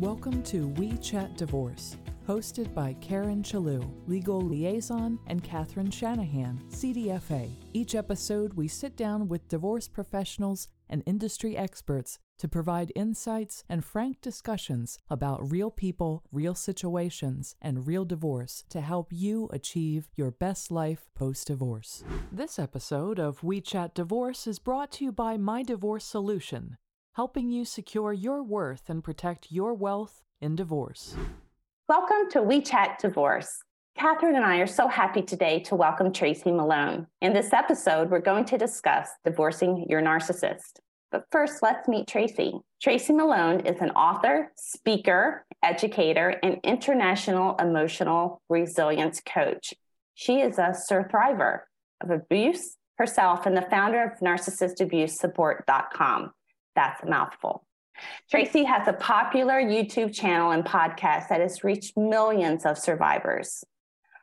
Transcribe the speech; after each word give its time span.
Welcome 0.00 0.42
to 0.44 0.68
We 0.78 0.96
Chat 0.96 1.36
Divorce, 1.36 1.98
hosted 2.26 2.72
by 2.72 2.94
Karen 3.02 3.42
Chalou, 3.42 3.86
legal 4.06 4.40
liaison, 4.40 5.18
and 5.26 5.44
Katherine 5.44 5.90
Shanahan, 5.90 6.58
CDFA. 6.70 7.50
Each 7.74 7.94
episode, 7.94 8.54
we 8.54 8.66
sit 8.66 8.96
down 8.96 9.28
with 9.28 9.46
divorce 9.48 9.88
professionals 9.88 10.68
and 10.88 11.02
industry 11.04 11.54
experts 11.54 12.18
to 12.38 12.48
provide 12.48 12.92
insights 12.96 13.62
and 13.68 13.84
frank 13.84 14.22
discussions 14.22 14.98
about 15.10 15.50
real 15.50 15.70
people, 15.70 16.24
real 16.32 16.54
situations, 16.54 17.54
and 17.60 17.86
real 17.86 18.06
divorce 18.06 18.64
to 18.70 18.80
help 18.80 19.08
you 19.12 19.50
achieve 19.52 20.08
your 20.16 20.30
best 20.30 20.70
life 20.70 21.10
post 21.14 21.48
divorce. 21.48 22.02
This 22.32 22.58
episode 22.58 23.18
of 23.18 23.44
We 23.44 23.60
Chat 23.60 23.94
Divorce 23.94 24.46
is 24.46 24.58
brought 24.58 24.92
to 24.92 25.04
you 25.04 25.12
by 25.12 25.36
My 25.36 25.62
Divorce 25.62 26.06
Solution 26.06 26.78
helping 27.12 27.50
you 27.50 27.64
secure 27.64 28.12
your 28.12 28.40
worth 28.42 28.88
and 28.88 29.02
protect 29.02 29.50
your 29.50 29.74
wealth 29.74 30.22
in 30.40 30.54
divorce. 30.54 31.16
Welcome 31.88 32.30
to 32.30 32.42
We 32.42 32.62
Chat 32.62 33.00
Divorce. 33.00 33.50
Katherine 33.98 34.36
and 34.36 34.44
I 34.44 34.58
are 34.58 34.66
so 34.66 34.86
happy 34.86 35.22
today 35.22 35.58
to 35.60 35.74
welcome 35.74 36.12
Tracy 36.12 36.52
Malone. 36.52 37.06
In 37.20 37.32
this 37.32 37.52
episode, 37.52 38.10
we're 38.10 38.20
going 38.20 38.44
to 38.46 38.56
discuss 38.56 39.08
divorcing 39.24 39.86
your 39.88 40.00
narcissist. 40.00 40.78
But 41.10 41.24
first, 41.32 41.62
let's 41.62 41.88
meet 41.88 42.06
Tracy. 42.06 42.52
Tracy 42.80 43.12
Malone 43.12 43.66
is 43.66 43.80
an 43.80 43.90
author, 43.90 44.52
speaker, 44.56 45.44
educator, 45.62 46.38
and 46.44 46.60
international 46.62 47.56
emotional 47.56 48.40
resilience 48.48 49.20
coach. 49.20 49.74
She 50.14 50.40
is 50.40 50.58
a 50.58 50.72
survivor 50.72 51.66
of 52.00 52.10
abuse 52.10 52.76
herself 52.96 53.46
and 53.46 53.56
the 53.56 53.62
founder 53.62 54.04
of 54.04 54.20
narcissistabusesupport.com. 54.20 56.30
That's 56.74 57.02
a 57.02 57.06
mouthful. 57.06 57.64
Hmm. 57.96 58.02
Tracy 58.30 58.64
has 58.64 58.86
a 58.88 58.92
popular 58.92 59.60
YouTube 59.60 60.14
channel 60.14 60.50
and 60.50 60.64
podcast 60.64 61.28
that 61.28 61.40
has 61.40 61.64
reached 61.64 61.96
millions 61.96 62.64
of 62.64 62.78
survivors. 62.78 63.64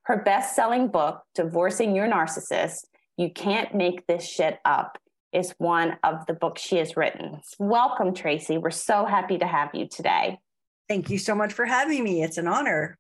Her 0.04 0.24
best 0.24 0.56
selling 0.56 0.88
book, 0.88 1.22
Divorcing 1.36 1.96
Your 1.96 2.08
Narcissist 2.08 2.86
You 3.18 3.30
Can't 3.30 3.76
Make 3.76 4.08
This 4.08 4.26
Shit 4.26 4.60
Up, 4.64 4.98
is 5.34 5.54
one 5.58 5.98
of 6.04 6.26
the 6.28 6.34
books 6.34 6.62
she 6.62 6.78
has 6.78 6.96
written. 6.96 7.42
Welcome, 7.60 8.14
Tracy. 8.14 8.58
We're 8.58 8.72
so 8.72 9.06
happy 9.06 9.38
to 9.38 9.46
have 9.46 9.72
you 9.74 9.88
today. 9.88 10.40
Thank 10.88 11.10
you 11.10 11.18
so 11.18 11.36
much 11.36 11.52
for 11.52 11.66
having 11.66 12.04
me. 12.04 12.24
It's 12.24 12.38
an 12.38 12.48
honor. 12.48 12.98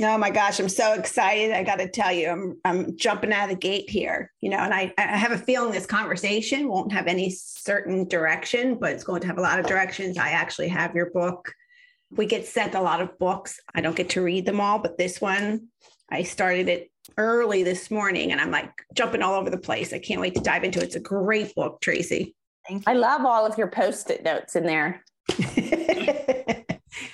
Oh 0.00 0.16
my 0.16 0.30
gosh, 0.30 0.60
I'm 0.60 0.68
so 0.68 0.92
excited. 0.92 1.50
I 1.50 1.64
got 1.64 1.80
to 1.80 1.88
tell 1.88 2.12
you, 2.12 2.28
I'm 2.28 2.60
I'm 2.64 2.96
jumping 2.96 3.32
out 3.32 3.44
of 3.44 3.50
the 3.50 3.60
gate 3.60 3.90
here, 3.90 4.32
you 4.40 4.48
know, 4.48 4.58
and 4.58 4.72
I, 4.72 4.94
I 4.96 5.02
have 5.16 5.32
a 5.32 5.38
feeling 5.38 5.72
this 5.72 5.86
conversation 5.86 6.68
won't 6.68 6.92
have 6.92 7.08
any 7.08 7.30
certain 7.30 8.06
direction, 8.06 8.78
but 8.78 8.92
it's 8.92 9.02
going 9.02 9.22
to 9.22 9.26
have 9.26 9.38
a 9.38 9.42
lot 9.42 9.58
of 9.58 9.66
directions. 9.66 10.16
I 10.16 10.30
actually 10.30 10.68
have 10.68 10.94
your 10.94 11.10
book. 11.10 11.52
We 12.10 12.26
get 12.26 12.46
sent 12.46 12.76
a 12.76 12.80
lot 12.80 13.00
of 13.00 13.18
books. 13.18 13.58
I 13.74 13.80
don't 13.80 13.96
get 13.96 14.10
to 14.10 14.22
read 14.22 14.46
them 14.46 14.60
all, 14.60 14.78
but 14.78 14.98
this 14.98 15.20
one, 15.20 15.66
I 16.10 16.22
started 16.22 16.68
it 16.68 16.92
early 17.16 17.64
this 17.64 17.90
morning 17.90 18.30
and 18.30 18.40
I'm 18.40 18.52
like 18.52 18.70
jumping 18.94 19.22
all 19.22 19.34
over 19.34 19.50
the 19.50 19.58
place. 19.58 19.92
I 19.92 19.98
can't 19.98 20.20
wait 20.20 20.36
to 20.36 20.40
dive 20.40 20.62
into 20.62 20.78
it. 20.78 20.84
It's 20.84 20.94
a 20.94 21.00
great 21.00 21.54
book, 21.56 21.80
Tracy. 21.80 22.36
Thank 22.68 22.86
you. 22.86 22.92
I 22.92 22.94
love 22.94 23.24
all 23.24 23.44
of 23.44 23.58
your 23.58 23.68
post-it 23.68 24.22
notes 24.22 24.54
in 24.54 24.64
there. 24.64 25.02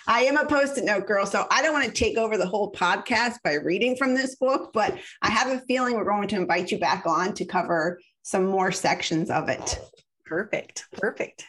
I 0.06 0.24
am 0.24 0.36
a 0.36 0.46
post 0.46 0.78
it 0.78 0.84
note 0.84 1.06
girl, 1.06 1.26
so 1.26 1.46
I 1.50 1.62
don't 1.62 1.72
want 1.72 1.86
to 1.86 1.92
take 1.92 2.18
over 2.18 2.36
the 2.36 2.46
whole 2.46 2.72
podcast 2.72 3.36
by 3.42 3.54
reading 3.54 3.96
from 3.96 4.14
this 4.14 4.36
book, 4.36 4.70
but 4.72 4.98
I 5.22 5.30
have 5.30 5.50
a 5.50 5.60
feeling 5.66 5.96
we're 5.96 6.04
going 6.04 6.28
to 6.28 6.36
invite 6.36 6.70
you 6.70 6.78
back 6.78 7.06
on 7.06 7.34
to 7.34 7.44
cover 7.44 8.00
some 8.22 8.46
more 8.46 8.72
sections 8.72 9.30
of 9.30 9.48
it. 9.48 9.80
Perfect. 10.26 10.86
Perfect. 10.92 11.44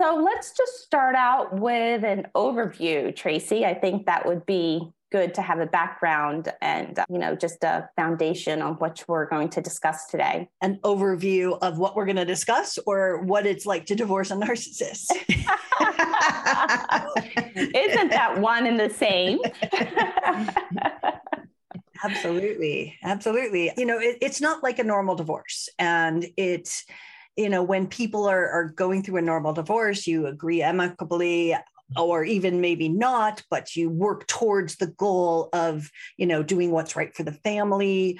So 0.00 0.16
let's 0.16 0.54
just 0.54 0.82
start 0.82 1.14
out 1.14 1.58
with 1.58 2.04
an 2.04 2.26
overview, 2.34 3.16
Tracy. 3.16 3.64
I 3.64 3.72
think 3.72 4.06
that 4.06 4.26
would 4.26 4.44
be 4.44 4.90
good 5.10 5.34
to 5.34 5.42
have 5.42 5.60
a 5.60 5.66
background 5.66 6.52
and 6.60 6.98
uh, 6.98 7.04
you 7.08 7.18
know 7.18 7.36
just 7.36 7.62
a 7.64 7.88
foundation 7.96 8.62
on 8.62 8.74
what 8.74 9.04
we're 9.08 9.26
going 9.26 9.48
to 9.50 9.60
discuss 9.60 10.06
today. 10.06 10.48
An 10.62 10.78
overview 10.82 11.58
of 11.62 11.78
what 11.78 11.96
we're 11.96 12.06
going 12.06 12.16
to 12.16 12.24
discuss 12.24 12.78
or 12.86 13.22
what 13.22 13.46
it's 13.46 13.66
like 13.66 13.86
to 13.86 13.94
divorce 13.94 14.30
a 14.30 14.34
narcissist. 14.34 15.10
Isn't 17.56 18.10
that 18.10 18.40
one 18.40 18.66
and 18.66 18.78
the 18.78 18.90
same? 18.90 19.38
Absolutely. 22.04 22.98
Absolutely. 23.02 23.72
You 23.76 23.86
know 23.86 23.98
it, 23.98 24.18
it's 24.20 24.40
not 24.40 24.62
like 24.62 24.78
a 24.78 24.84
normal 24.84 25.14
divorce. 25.14 25.68
And 25.78 26.26
it's 26.36 26.84
you 27.36 27.48
know 27.48 27.62
when 27.62 27.86
people 27.86 28.26
are, 28.26 28.48
are 28.48 28.70
going 28.70 29.02
through 29.02 29.18
a 29.18 29.22
normal 29.22 29.52
divorce 29.52 30.06
you 30.06 30.26
agree 30.26 30.62
amicably 30.62 31.54
or 31.96 32.24
even 32.24 32.60
maybe 32.60 32.88
not 32.88 33.42
but 33.50 33.76
you 33.76 33.88
work 33.88 34.26
towards 34.26 34.76
the 34.76 34.88
goal 34.88 35.48
of 35.52 35.90
you 36.16 36.26
know 36.26 36.42
doing 36.42 36.70
what's 36.70 36.96
right 36.96 37.14
for 37.14 37.22
the 37.22 37.32
family. 37.32 38.18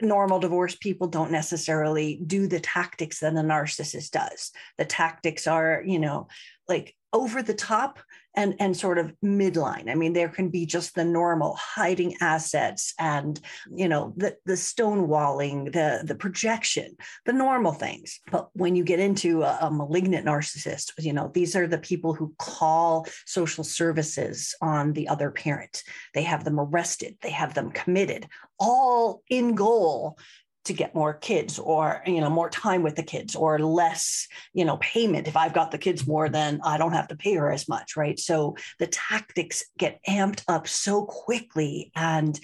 Normal 0.00 0.40
divorce 0.40 0.74
people 0.74 1.06
don't 1.06 1.30
necessarily 1.30 2.20
do 2.26 2.46
the 2.46 2.60
tactics 2.60 3.20
that 3.20 3.34
a 3.34 3.36
narcissist 3.36 4.10
does. 4.10 4.50
The 4.78 4.84
tactics 4.84 5.46
are 5.46 5.82
you 5.84 5.98
know 5.98 6.28
like 6.68 6.94
over 7.12 7.42
the 7.42 7.54
top 7.54 7.98
and 8.34 8.54
and 8.58 8.74
sort 8.74 8.96
of 8.96 9.12
midline. 9.22 9.90
I 9.90 9.94
mean 9.94 10.14
there 10.14 10.30
can 10.30 10.48
be 10.48 10.64
just 10.64 10.94
the 10.94 11.04
normal 11.04 11.54
hiding 11.60 12.16
assets 12.22 12.94
and 12.98 13.38
you 13.74 13.88
know 13.88 14.14
the 14.16 14.36
the 14.46 14.54
stonewalling 14.54 15.72
the 15.72 16.02
the 16.04 16.14
projection 16.14 16.96
the 17.26 17.34
normal 17.34 17.72
things. 17.72 18.20
But 18.30 18.48
when 18.54 18.74
you 18.74 18.84
get 18.84 19.00
into 19.00 19.42
a, 19.42 19.58
a 19.60 19.70
malignant 19.70 20.26
narcissist 20.26 20.92
you 20.98 21.12
know 21.12 21.30
these 21.34 21.54
are 21.54 21.66
the 21.66 21.78
people 21.78 22.14
who 22.14 22.34
call 22.38 23.06
social 23.26 23.64
services 23.64 24.54
on 24.62 24.94
the 24.94 25.08
other 25.08 25.30
parent. 25.30 25.82
They 26.14 26.22
have 26.22 26.44
them 26.44 26.58
arrested. 26.58 27.18
They 27.20 27.30
have 27.30 27.52
them 27.52 27.70
committed 27.70 28.26
all 28.58 29.22
in 29.28 29.54
goal 29.54 30.16
to 30.64 30.72
get 30.72 30.94
more 30.94 31.14
kids 31.14 31.58
or 31.58 32.02
you 32.06 32.20
know 32.20 32.30
more 32.30 32.50
time 32.50 32.82
with 32.82 32.96
the 32.96 33.02
kids 33.02 33.34
or 33.34 33.58
less 33.58 34.28
you 34.54 34.64
know 34.64 34.76
payment. 34.78 35.28
If 35.28 35.36
i've 35.36 35.52
got 35.52 35.70
the 35.70 35.78
kids 35.78 36.06
more 36.06 36.28
then 36.28 36.60
i 36.64 36.78
don't 36.78 36.92
have 36.92 37.08
to 37.08 37.16
pay 37.16 37.34
her 37.34 37.50
as 37.50 37.68
much 37.68 37.96
right? 37.96 38.18
So 38.18 38.56
the 38.78 38.86
tactics 38.86 39.64
get 39.78 40.00
amped 40.08 40.42
up 40.48 40.68
so 40.68 41.04
quickly 41.04 41.90
and 41.94 42.38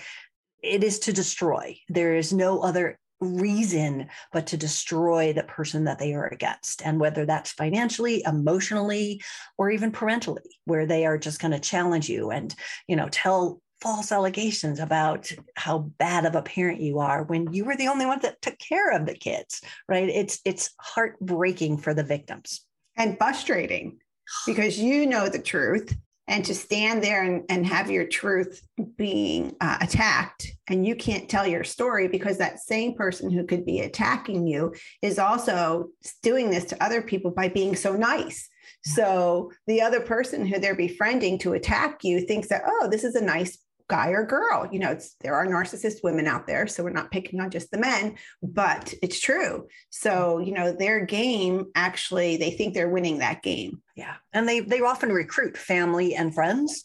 it 0.62 0.82
is 0.82 0.98
to 1.00 1.12
destroy. 1.12 1.78
There 1.88 2.16
is 2.16 2.32
no 2.32 2.60
other 2.60 2.98
reason 3.20 4.08
but 4.32 4.46
to 4.46 4.56
destroy 4.56 5.32
the 5.32 5.42
person 5.42 5.84
that 5.84 5.98
they 5.98 6.14
are 6.14 6.26
against 6.26 6.82
and 6.82 7.00
whether 7.00 7.26
that's 7.26 7.50
financially 7.50 8.22
emotionally 8.24 9.20
or 9.56 9.70
even 9.70 9.90
parentally 9.90 10.60
where 10.66 10.86
they 10.86 11.04
are 11.04 11.18
just 11.18 11.40
going 11.40 11.50
to 11.50 11.58
challenge 11.58 12.08
you 12.08 12.30
and 12.30 12.54
you 12.86 12.94
know 12.94 13.08
tell 13.10 13.60
false 13.80 14.10
allegations 14.12 14.80
about 14.80 15.30
how 15.56 15.78
bad 15.98 16.24
of 16.24 16.34
a 16.34 16.42
parent 16.42 16.80
you 16.80 16.98
are 16.98 17.22
when 17.24 17.52
you 17.52 17.64
were 17.64 17.76
the 17.76 17.88
only 17.88 18.06
one 18.06 18.18
that 18.20 18.42
took 18.42 18.58
care 18.58 18.90
of 18.90 19.06
the 19.06 19.14
kids 19.14 19.62
right? 19.88 20.08
It's 20.08 20.40
it's 20.44 20.70
heartbreaking 20.80 21.78
for 21.78 21.94
the 21.94 22.04
victims. 22.04 22.64
And 22.96 23.16
frustrating 23.16 23.98
because 24.46 24.78
you 24.78 25.06
know 25.06 25.28
the 25.28 25.38
truth 25.38 25.96
and 26.26 26.44
to 26.44 26.54
stand 26.54 27.02
there 27.02 27.22
and, 27.22 27.44
and 27.48 27.66
have 27.66 27.90
your 27.90 28.06
truth 28.06 28.60
being 28.96 29.56
uh, 29.62 29.78
attacked 29.80 30.46
and 30.68 30.86
you 30.86 30.94
can't 30.94 31.28
tell 31.28 31.46
your 31.46 31.64
story 31.64 32.06
because 32.08 32.36
that 32.36 32.60
same 32.60 32.94
person 32.94 33.30
who 33.30 33.44
could 33.44 33.64
be 33.64 33.80
attacking 33.80 34.46
you 34.46 34.74
is 35.00 35.18
also 35.18 35.88
doing 36.22 36.50
this 36.50 36.66
to 36.66 36.84
other 36.84 37.00
people 37.00 37.30
by 37.30 37.48
being 37.48 37.74
so 37.74 37.94
nice. 37.94 38.48
So 38.84 39.50
the 39.66 39.80
other 39.80 40.00
person 40.00 40.44
who 40.44 40.58
they're 40.58 40.74
befriending 40.74 41.38
to 41.38 41.54
attack 41.54 42.04
you 42.04 42.20
thinks 42.20 42.48
that 42.48 42.62
oh 42.66 42.88
this 42.90 43.04
is 43.04 43.14
a 43.14 43.24
nice 43.24 43.58
guy 43.88 44.10
or 44.10 44.24
girl. 44.24 44.68
You 44.70 44.78
know, 44.78 44.92
it's 44.92 45.14
there 45.20 45.34
are 45.34 45.46
narcissist 45.46 46.04
women 46.04 46.26
out 46.26 46.46
there, 46.46 46.66
so 46.66 46.84
we're 46.84 46.90
not 46.90 47.10
picking 47.10 47.40
on 47.40 47.50
just 47.50 47.70
the 47.70 47.78
men, 47.78 48.16
but 48.42 48.94
it's 49.02 49.20
true. 49.20 49.66
So, 49.90 50.38
you 50.38 50.52
know, 50.52 50.72
their 50.72 51.04
game 51.04 51.66
actually 51.74 52.36
they 52.36 52.50
think 52.50 52.74
they're 52.74 52.88
winning 52.88 53.18
that 53.18 53.42
game. 53.42 53.82
Yeah. 53.96 54.16
And 54.32 54.48
they 54.48 54.60
they 54.60 54.80
often 54.80 55.10
recruit 55.10 55.56
family 55.56 56.14
and 56.14 56.34
friends 56.34 56.84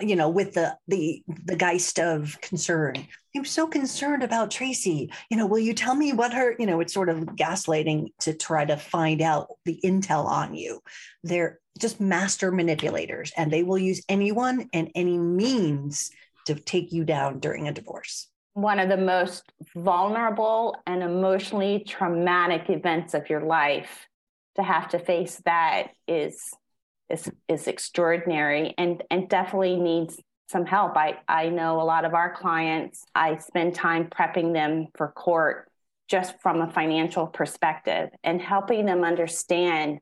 you 0.00 0.16
know 0.16 0.28
with 0.28 0.54
the 0.54 0.76
the 0.88 1.22
the 1.44 1.56
geist 1.56 1.98
of 1.98 2.38
concern 2.40 2.94
i'm 3.36 3.44
so 3.44 3.66
concerned 3.66 4.22
about 4.22 4.50
tracy 4.50 5.10
you 5.30 5.36
know 5.36 5.46
will 5.46 5.58
you 5.58 5.72
tell 5.72 5.94
me 5.94 6.12
what 6.12 6.32
her 6.32 6.54
you 6.58 6.66
know 6.66 6.80
it's 6.80 6.92
sort 6.92 7.08
of 7.08 7.18
gaslighting 7.18 8.08
to 8.18 8.34
try 8.34 8.64
to 8.64 8.76
find 8.76 9.22
out 9.22 9.48
the 9.64 9.78
intel 9.84 10.24
on 10.24 10.54
you 10.54 10.80
they're 11.22 11.60
just 11.78 12.00
master 12.00 12.50
manipulators 12.50 13.32
and 13.36 13.52
they 13.52 13.62
will 13.62 13.78
use 13.78 14.02
anyone 14.08 14.68
and 14.72 14.90
any 14.94 15.18
means 15.18 16.10
to 16.44 16.54
take 16.54 16.92
you 16.92 17.04
down 17.04 17.38
during 17.40 17.68
a 17.68 17.72
divorce? 17.72 18.28
One 18.54 18.78
of 18.78 18.88
the 18.88 18.96
most 18.96 19.52
vulnerable 19.74 20.76
and 20.86 21.02
emotionally 21.02 21.84
traumatic 21.86 22.70
events 22.70 23.14
of 23.14 23.28
your 23.28 23.42
life 23.42 24.06
to 24.56 24.62
have 24.62 24.88
to 24.90 24.98
face 24.98 25.42
that 25.44 25.88
is 26.06 26.40
is 27.10 27.30
is 27.48 27.66
extraordinary 27.66 28.74
and 28.78 29.02
and 29.10 29.28
definitely 29.28 29.76
needs 29.76 30.20
some 30.48 30.66
help. 30.66 30.96
I 30.96 31.18
I 31.26 31.48
know 31.48 31.80
a 31.80 31.82
lot 31.82 32.04
of 32.04 32.14
our 32.14 32.34
clients, 32.34 33.04
I 33.14 33.36
spend 33.38 33.74
time 33.74 34.06
prepping 34.06 34.52
them 34.52 34.86
for 34.96 35.08
court 35.08 35.68
just 36.08 36.34
from 36.40 36.60
a 36.60 36.70
financial 36.70 37.26
perspective 37.26 38.10
and 38.22 38.40
helping 38.40 38.86
them 38.86 39.04
understand 39.04 39.98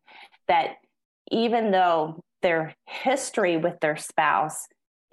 that 0.48 0.76
even 1.30 1.70
though 1.70 2.22
their 2.42 2.74
history 2.86 3.56
with 3.56 3.78
their 3.80 3.96
spouse 3.96 4.66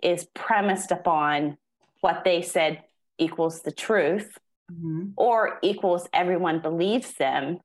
is 0.04 0.28
premised 0.34 0.92
upon 0.92 1.58
what 2.02 2.24
they 2.24 2.42
said 2.42 2.84
equals 3.18 3.62
the 3.62 3.72
truth 3.72 4.38
mm-hmm. 4.72 5.10
or 5.18 5.60
equals 5.62 6.08
everyone 6.14 6.60
believes 6.60 7.14
them 7.14 7.60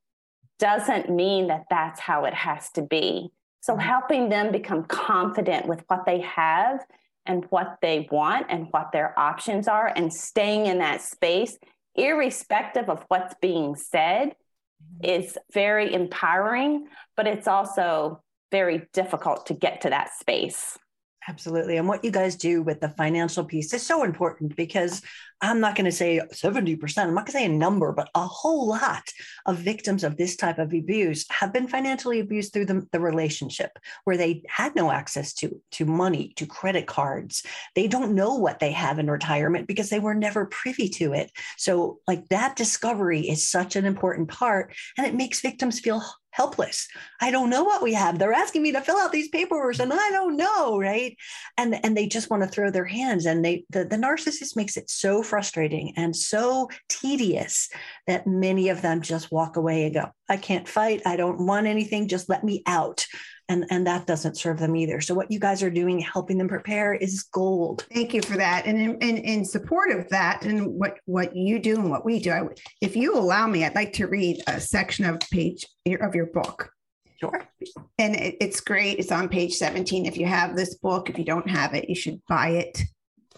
doesn't 0.59 1.11
mean 1.11 1.49
that 1.49 1.65
that's 1.71 2.01
how 2.01 2.25
it 2.25 2.35
has 2.35 2.71
to 2.71 2.83
be. 2.83 3.31
So, 3.61 3.73
mm-hmm. 3.73 3.83
helping 3.83 4.29
them 4.29 4.53
become 4.53 4.85
confident 4.85 5.67
with 5.67 5.83
what 5.89 6.07
they 6.07 6.21
have 6.21 6.81
and 7.27 7.45
what 7.51 7.79
they 7.81 8.07
want 8.11 8.47
and 8.51 8.67
what 8.71 8.93
their 8.93 9.19
options 9.19 9.67
are, 9.67 9.91
and 9.97 10.13
staying 10.13 10.67
in 10.67 10.79
that 10.79 11.01
space, 11.01 11.57
irrespective 11.95 12.91
of 12.91 13.03
what's 13.09 13.35
being 13.41 13.77
said, 13.77 14.29
mm-hmm. 14.29 15.05
is 15.05 15.39
very 15.53 15.93
empowering, 15.95 16.87
but 17.17 17.27
it's 17.27 17.49
also 17.49 18.23
very 18.51 18.87
difficult 18.93 19.47
to 19.47 19.55
get 19.55 19.81
to 19.81 19.91
that 19.91 20.11
space. 20.15 20.79
Absolutely. 21.27 21.79
And 21.79 21.89
what 21.89 22.05
you 22.05 22.11
guys 22.11 22.37
do 22.37 22.63
with 22.63 22.81
the 22.81 22.91
financial 22.91 23.45
piece 23.45 23.73
is 23.73 23.83
so 23.85 24.05
important 24.05 24.57
because 24.57 25.01
I'm 25.41 25.59
not 25.61 25.75
going 25.75 25.87
to 25.87 25.93
say 25.93 26.21
70%, 26.33 26.99
I'm 26.99 27.15
not 27.15 27.27
going 27.27 27.27
to 27.27 27.33
say 27.33 27.45
a 27.47 27.49
number, 27.49 27.93
but 27.93 28.11
a 28.15 28.27
whole 28.27 28.69
lot 28.69 29.05
of 29.47 29.59
victims 29.59 30.05
of 30.05 30.17
this 30.17 30.37
type 30.37 30.59
of 30.59 30.73
abuse 30.73 31.25
have 31.31 31.53
been 31.53 31.67
financially 31.67 32.21
abused 32.21 32.53
through 32.53 32.67
the, 32.67 32.87
the 32.93 33.01
relationship 33.01 33.79
where 34.05 34.17
they 34.17 34.43
had 34.49 34.75
no 34.75 34.91
access 34.91 35.33
to, 35.35 35.61
to 35.73 35.87
money, 35.87 36.33
to 36.37 36.47
credit 36.47 36.87
cards. 36.87 37.43
They 37.75 37.89
don't 37.89 38.15
know 38.15 38.37
what 38.37 38.59
they 38.59 38.73
have 38.73 38.99
in 38.99 39.11
retirement 39.11 39.67
because 39.67 39.91
they 39.91 40.01
were 40.01 40.15
never 40.15 40.47
privy 40.47 40.89
to 40.91 41.15
it. 41.15 41.31
So, 41.57 42.01
like 42.07 42.29
that 42.29 42.57
discovery 42.57 43.29
is 43.29 43.47
such 43.47 43.77
an 43.77 43.85
important 43.87 44.29
part 44.29 44.75
and 44.97 45.07
it 45.07 45.15
makes 45.15 45.41
victims 45.41 45.81
feel 45.81 46.03
helpless. 46.35 46.89
I 47.21 47.31
don't 47.31 47.49
know 47.49 47.63
what 47.63 47.81
we 47.81 47.95
have. 47.95 48.19
They're 48.19 48.33
asking 48.33 48.63
me 48.63 48.73
to 48.73 48.81
fill 48.81 48.99
out 48.99 49.13
these 49.13 49.29
papers 49.29 49.79
and 49.79 49.93
I 49.93 50.11
don't 50.11 50.37
know, 50.37 50.77
right? 50.81 51.17
And 51.57 51.79
and 51.85 51.97
they 51.97 52.09
just 52.09 52.29
want 52.29 52.43
to 52.43 52.49
throw 52.49 52.73
their 52.73 52.85
hands 52.85 53.25
and 53.25 53.45
they 53.45 53.65
the, 53.71 53.85
the 53.85 53.97
narcissist 53.97 54.57
makes 54.57 54.77
it 54.77 54.91
so 54.91 55.23
frustrating 55.23 55.93
and 55.97 56.15
so 56.15 56.69
tedious 56.89 57.69
that 58.09 58.27
many 58.27 58.69
of 58.69 58.83
them 58.83 59.01
just 59.01 59.31
walk 59.31 59.57
away 59.57 59.85
and 59.85 59.95
go, 59.95 60.11
I 60.29 60.37
can't 60.37 60.69
fight. 60.69 61.03
I 61.07 61.15
don't 61.15 61.47
want 61.47 61.69
anything. 61.69 62.09
Just 62.09 62.29
let 62.29 62.43
me 62.43 62.65
out 62.67 63.07
and 63.49 63.65
and 63.71 63.87
that 63.87 64.07
doesn't 64.07 64.37
serve 64.37 64.59
them 64.59 64.75
either 64.77 65.01
so 65.01 65.15
what 65.15 65.31
you 65.31 65.39
guys 65.39 65.63
are 65.63 65.71
doing 65.71 65.99
helping 65.99 66.39
them 66.39 66.49
prepare 66.49 66.95
is 66.95 67.25
gold 67.25 67.87
thank 67.93 68.15
you 68.15 68.23
for 68.23 68.37
that 68.37 68.67
and 68.67 68.79
in, 68.81 68.99
in, 69.01 69.17
in 69.19 69.45
support 69.45 69.91
of 69.91 70.09
that 70.09 70.45
and 70.45 70.67
what 70.67 70.99
what 71.05 71.35
you 71.37 71.59
do 71.59 71.77
and 71.77 71.91
what 71.91 72.05
we 72.05 72.19
do 72.19 72.31
I, 72.31 72.43
if 72.81 72.97
you 72.97 73.15
allow 73.17 73.47
me 73.47 73.65
i'd 73.65 73.75
like 73.75 73.93
to 73.95 74.07
read 74.07 74.43
a 74.47 74.61
section 74.61 75.05
of 75.05 75.21
page 75.31 75.67
of 76.01 76.15
your 76.15 76.27
book 76.27 76.71
Sure. 77.21 77.49
And 77.99 78.17
it, 78.17 78.37
it's 78.41 78.61
great. 78.61 78.99
It's 78.99 79.13
on 79.13 79.29
page 79.29 79.55
17. 79.55 80.05
If 80.05 80.17
you 80.17 80.27
have 80.27 80.57
this 80.57 80.75
book, 80.75 81.09
if 81.09 81.17
you 81.17 81.25
don't 81.25 81.49
have 81.49 81.73
it, 81.73 81.89
you 81.89 81.95
should 81.95 82.21
buy 82.29 82.51
it. 82.51 82.83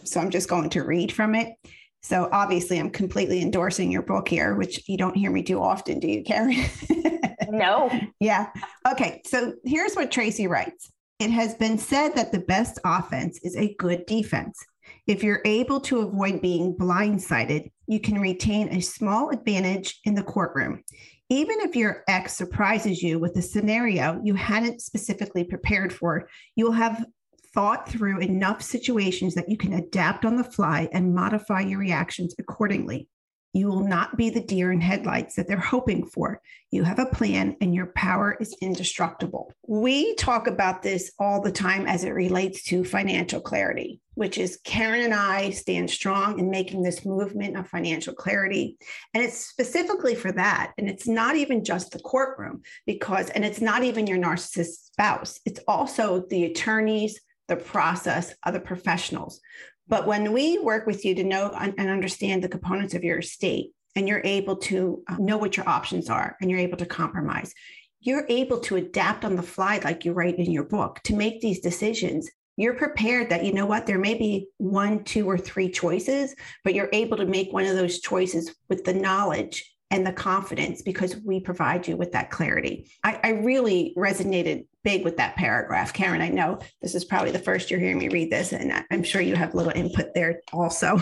So 0.04 0.20
I'm 0.20 0.30
just 0.30 0.48
going 0.48 0.70
to 0.70 0.82
read 0.82 1.12
from 1.12 1.34
it. 1.34 1.54
So 2.02 2.28
obviously, 2.30 2.78
I'm 2.78 2.90
completely 2.90 3.42
endorsing 3.42 3.90
your 3.90 4.02
book 4.02 4.28
here, 4.28 4.54
which 4.54 4.88
you 4.88 4.96
don't 4.96 5.16
hear 5.16 5.30
me 5.30 5.42
do 5.42 5.60
often, 5.60 5.98
do 5.98 6.08
you, 6.08 6.22
Karen? 6.22 6.54
No. 7.50 7.90
yeah. 8.20 8.50
Okay. 8.90 9.22
So 9.24 9.54
here's 9.64 9.94
what 9.94 10.10
Tracy 10.10 10.46
writes 10.46 10.90
It 11.18 11.30
has 11.30 11.54
been 11.54 11.78
said 11.78 12.14
that 12.14 12.32
the 12.32 12.40
best 12.40 12.78
offense 12.84 13.40
is 13.42 13.56
a 13.56 13.74
good 13.78 14.06
defense. 14.06 14.58
If 15.06 15.22
you're 15.22 15.42
able 15.44 15.80
to 15.82 16.00
avoid 16.00 16.40
being 16.40 16.76
blindsided, 16.76 17.70
you 17.86 18.00
can 18.00 18.20
retain 18.20 18.68
a 18.68 18.80
small 18.80 19.30
advantage 19.30 20.00
in 20.04 20.14
the 20.14 20.22
courtroom. 20.22 20.82
Even 21.28 21.60
if 21.60 21.74
your 21.74 22.04
ex 22.08 22.34
surprises 22.34 23.02
you 23.02 23.18
with 23.18 23.36
a 23.36 23.42
scenario 23.42 24.20
you 24.22 24.34
hadn't 24.34 24.80
specifically 24.80 25.44
prepared 25.44 25.92
for, 25.92 26.28
you'll 26.54 26.72
have 26.72 27.04
thought 27.52 27.88
through 27.88 28.20
enough 28.20 28.60
situations 28.60 29.34
that 29.34 29.48
you 29.48 29.56
can 29.56 29.72
adapt 29.72 30.24
on 30.24 30.36
the 30.36 30.44
fly 30.44 30.88
and 30.92 31.14
modify 31.14 31.60
your 31.60 31.78
reactions 31.78 32.34
accordingly. 32.38 33.08
You 33.52 33.68
will 33.68 33.86
not 33.86 34.18
be 34.18 34.28
the 34.28 34.42
deer 34.42 34.70
in 34.70 34.82
headlights 34.82 35.36
that 35.36 35.48
they're 35.48 35.56
hoping 35.56 36.06
for. 36.06 36.42
You 36.70 36.82
have 36.82 36.98
a 36.98 37.06
plan 37.06 37.56
and 37.60 37.74
your 37.74 37.86
power 37.86 38.36
is 38.38 38.54
indestructible. 38.60 39.50
We 39.66 40.14
talk 40.16 40.46
about 40.46 40.82
this 40.82 41.10
all 41.18 41.40
the 41.40 41.52
time 41.52 41.86
as 41.86 42.04
it 42.04 42.10
relates 42.10 42.62
to 42.64 42.84
financial 42.84 43.40
clarity, 43.40 44.00
which 44.14 44.36
is 44.36 44.58
Karen 44.62 45.04
and 45.04 45.14
I 45.14 45.50
stand 45.50 45.90
strong 45.90 46.38
in 46.38 46.50
making 46.50 46.82
this 46.82 47.06
movement 47.06 47.56
of 47.56 47.66
financial 47.66 48.12
clarity. 48.12 48.76
And 49.14 49.24
it's 49.24 49.46
specifically 49.46 50.14
for 50.14 50.32
that. 50.32 50.72
And 50.76 50.88
it's 50.88 51.08
not 51.08 51.36
even 51.36 51.64
just 51.64 51.92
the 51.92 51.98
courtroom, 52.00 52.62
because, 52.84 53.30
and 53.30 53.44
it's 53.44 53.62
not 53.62 53.84
even 53.84 54.06
your 54.06 54.18
narcissist 54.18 54.86
spouse, 54.92 55.40
it's 55.46 55.60
also 55.66 56.26
the 56.28 56.44
attorneys, 56.44 57.20
the 57.48 57.56
process, 57.56 58.34
other 58.42 58.60
professionals 58.60 59.40
but 59.88 60.06
when 60.06 60.32
we 60.32 60.58
work 60.58 60.86
with 60.86 61.04
you 61.04 61.14
to 61.14 61.24
know 61.24 61.50
and 61.56 61.78
understand 61.78 62.42
the 62.42 62.48
components 62.48 62.94
of 62.94 63.04
your 63.04 63.18
estate, 63.18 63.72
and 63.94 64.06
you're 64.06 64.22
able 64.24 64.56
to 64.56 65.02
uh, 65.08 65.16
know 65.18 65.38
what 65.38 65.56
your 65.56 65.68
options 65.68 66.10
are, 66.10 66.36
and 66.40 66.50
you're 66.50 66.60
able 66.60 66.76
to 66.76 66.86
compromise, 66.86 67.54
you're 68.00 68.26
able 68.28 68.60
to 68.60 68.76
adapt 68.76 69.24
on 69.24 69.36
the 69.36 69.42
fly, 69.42 69.80
like 69.82 70.04
you 70.04 70.12
write 70.12 70.38
in 70.38 70.52
your 70.52 70.64
book, 70.64 71.00
to 71.04 71.16
make 71.16 71.40
these 71.40 71.60
decisions. 71.60 72.30
You're 72.56 72.74
prepared 72.74 73.30
that, 73.30 73.44
you 73.44 73.52
know 73.52 73.66
what, 73.66 73.86
there 73.86 73.98
may 73.98 74.14
be 74.14 74.48
one, 74.58 75.02
two, 75.04 75.28
or 75.28 75.36
three 75.36 75.70
choices, 75.70 76.34
but 76.62 76.74
you're 76.74 76.90
able 76.92 77.16
to 77.16 77.26
make 77.26 77.52
one 77.52 77.64
of 77.64 77.76
those 77.76 78.00
choices 78.00 78.54
with 78.68 78.84
the 78.84 78.94
knowledge 78.94 79.64
and 79.90 80.06
the 80.06 80.12
confidence 80.12 80.82
because 80.82 81.16
we 81.24 81.40
provide 81.40 81.86
you 81.86 81.96
with 81.96 82.12
that 82.12 82.30
clarity. 82.30 82.90
I, 83.04 83.20
I, 83.22 83.28
really 83.30 83.94
resonated 83.96 84.66
big 84.86 85.04
with 85.04 85.16
that 85.16 85.34
paragraph. 85.34 85.92
Karen, 85.92 86.22
I 86.22 86.28
know 86.28 86.60
this 86.80 86.94
is 86.94 87.04
probably 87.04 87.32
the 87.32 87.40
first 87.40 87.72
you're 87.72 87.80
hearing 87.80 87.98
me 87.98 88.08
read 88.08 88.30
this, 88.30 88.52
and 88.52 88.72
I'm 88.90 89.02
sure 89.02 89.20
you 89.20 89.34
have 89.34 89.52
a 89.52 89.56
little 89.56 89.72
input 89.72 90.14
there 90.14 90.40
also. 90.52 91.00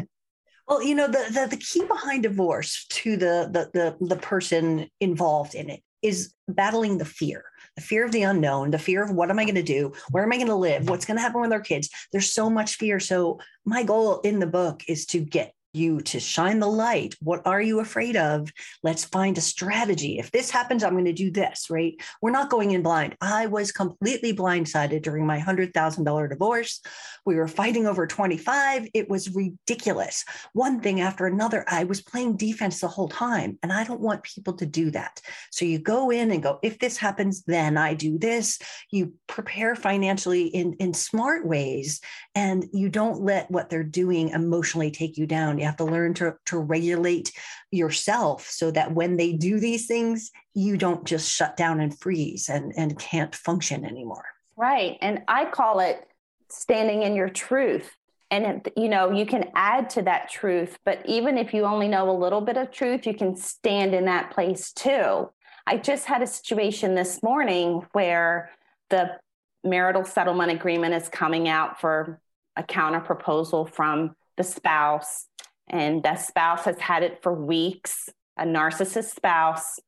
well, 0.68 0.82
you 0.82 0.96
know, 0.96 1.06
the, 1.06 1.24
the, 1.32 1.46
the 1.50 1.56
key 1.56 1.84
behind 1.86 2.24
divorce 2.24 2.84
to 2.90 3.16
the, 3.16 3.48
the 3.52 3.96
the 4.00 4.06
the 4.06 4.16
person 4.16 4.90
involved 5.00 5.54
in 5.54 5.70
it 5.70 5.80
is 6.02 6.34
battling 6.48 6.98
the 6.98 7.04
fear 7.04 7.44
the 7.76 7.82
fear 7.82 8.04
of 8.04 8.12
the 8.12 8.22
unknown, 8.22 8.70
the 8.70 8.78
fear 8.78 9.02
of 9.02 9.12
what 9.12 9.30
am 9.30 9.38
I 9.38 9.44
going 9.44 9.54
to 9.54 9.62
do? 9.62 9.92
Where 10.10 10.22
am 10.22 10.32
I 10.32 10.36
going 10.36 10.48
to 10.48 10.54
live? 10.54 10.90
What's 10.90 11.06
going 11.06 11.16
to 11.16 11.22
happen 11.22 11.40
with 11.40 11.52
our 11.52 11.60
kids? 11.60 11.88
There's 12.12 12.30
so 12.30 12.50
much 12.50 12.76
fear. 12.76 13.00
So, 13.00 13.40
my 13.64 13.82
goal 13.82 14.20
in 14.20 14.40
the 14.40 14.46
book 14.46 14.82
is 14.88 15.06
to 15.06 15.20
get 15.20 15.54
you 15.72 16.00
to 16.02 16.20
shine 16.20 16.58
the 16.58 16.66
light. 16.66 17.14
What 17.20 17.46
are 17.46 17.60
you 17.60 17.80
afraid 17.80 18.16
of? 18.16 18.52
Let's 18.82 19.04
find 19.04 19.38
a 19.38 19.40
strategy. 19.40 20.18
If 20.18 20.30
this 20.30 20.50
happens, 20.50 20.84
I'm 20.84 20.92
going 20.92 21.06
to 21.06 21.12
do 21.12 21.30
this, 21.30 21.68
right? 21.70 21.94
We're 22.20 22.30
not 22.30 22.50
going 22.50 22.72
in 22.72 22.82
blind. 22.82 23.16
I 23.20 23.46
was 23.46 23.72
completely 23.72 24.34
blindsided 24.34 25.02
during 25.02 25.26
my 25.26 25.40
$100,000 25.40 26.28
divorce. 26.28 26.80
We 27.24 27.36
were 27.36 27.48
fighting 27.48 27.86
over 27.86 28.06
25. 28.06 28.88
It 28.92 29.08
was 29.08 29.34
ridiculous. 29.34 30.24
One 30.52 30.80
thing 30.80 31.00
after 31.00 31.26
another, 31.26 31.64
I 31.68 31.84
was 31.84 32.02
playing 32.02 32.36
defense 32.36 32.80
the 32.80 32.88
whole 32.88 33.08
time. 33.08 33.58
And 33.62 33.72
I 33.72 33.84
don't 33.84 34.00
want 34.00 34.24
people 34.24 34.54
to 34.54 34.66
do 34.66 34.90
that. 34.90 35.20
So 35.50 35.64
you 35.64 35.78
go 35.78 36.10
in 36.10 36.30
and 36.30 36.42
go, 36.42 36.58
if 36.62 36.78
this 36.78 36.98
happens, 36.98 37.44
then 37.44 37.78
I 37.78 37.94
do 37.94 38.18
this. 38.18 38.58
You 38.90 39.14
prepare 39.26 39.74
financially 39.74 40.48
in, 40.48 40.74
in 40.74 40.92
smart 40.92 41.46
ways 41.46 42.00
and 42.34 42.66
you 42.72 42.88
don't 42.88 43.22
let 43.22 43.50
what 43.50 43.70
they're 43.70 43.82
doing 43.82 44.30
emotionally 44.30 44.90
take 44.90 45.16
you 45.16 45.26
down 45.26 45.61
you 45.62 45.66
have 45.66 45.76
to 45.76 45.84
learn 45.84 46.12
to, 46.14 46.34
to 46.46 46.58
regulate 46.58 47.32
yourself 47.70 48.48
so 48.48 48.70
that 48.72 48.92
when 48.92 49.16
they 49.16 49.32
do 49.32 49.60
these 49.60 49.86
things, 49.86 50.30
you 50.54 50.76
don't 50.76 51.04
just 51.04 51.30
shut 51.30 51.56
down 51.56 51.80
and 51.80 51.98
freeze 51.98 52.48
and, 52.48 52.72
and 52.76 52.98
can't 52.98 53.34
function 53.34 53.84
anymore. 53.84 54.24
Right. 54.56 54.98
And 55.00 55.22
I 55.28 55.46
call 55.46 55.80
it 55.80 56.06
standing 56.50 57.02
in 57.04 57.14
your 57.14 57.28
truth. 57.28 57.90
And, 58.30 58.68
you 58.76 58.88
know, 58.88 59.12
you 59.12 59.24
can 59.24 59.50
add 59.54 59.90
to 59.90 60.02
that 60.02 60.30
truth, 60.30 60.78
but 60.84 61.02
even 61.06 61.38
if 61.38 61.54
you 61.54 61.64
only 61.64 61.86
know 61.86 62.10
a 62.10 62.16
little 62.16 62.40
bit 62.40 62.56
of 62.56 62.70
truth, 62.70 63.06
you 63.06 63.14
can 63.14 63.36
stand 63.36 63.94
in 63.94 64.06
that 64.06 64.30
place 64.30 64.72
too. 64.72 65.30
I 65.66 65.76
just 65.76 66.06
had 66.06 66.22
a 66.22 66.26
situation 66.26 66.94
this 66.94 67.22
morning 67.22 67.86
where 67.92 68.50
the 68.90 69.18
marital 69.62 70.04
settlement 70.04 70.50
agreement 70.50 70.94
is 70.94 71.08
coming 71.08 71.48
out 71.48 71.80
for 71.80 72.20
a 72.56 72.62
counter 72.62 73.00
proposal 73.00 73.64
from 73.64 74.16
the 74.36 74.44
spouse 74.44 75.26
and 75.68 76.02
the 76.02 76.16
spouse 76.16 76.64
has 76.64 76.78
had 76.78 77.02
it 77.02 77.22
for 77.22 77.32
weeks, 77.32 78.08
a 78.36 78.44
narcissist 78.44 79.14
spouse 79.14 79.78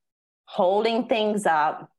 holding 0.47 1.07
things 1.07 1.47
up. 1.47 1.91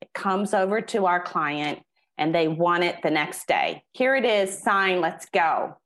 It 0.00 0.08
comes 0.12 0.54
over 0.54 0.80
to 0.80 1.06
our 1.06 1.22
client 1.22 1.80
and 2.18 2.34
they 2.34 2.48
want 2.48 2.84
it 2.84 2.96
the 3.02 3.10
next 3.10 3.46
day. 3.48 3.82
Here 3.92 4.14
it 4.14 4.24
is, 4.24 4.56
sign, 4.62 5.00
let's 5.00 5.26
go. 5.26 5.76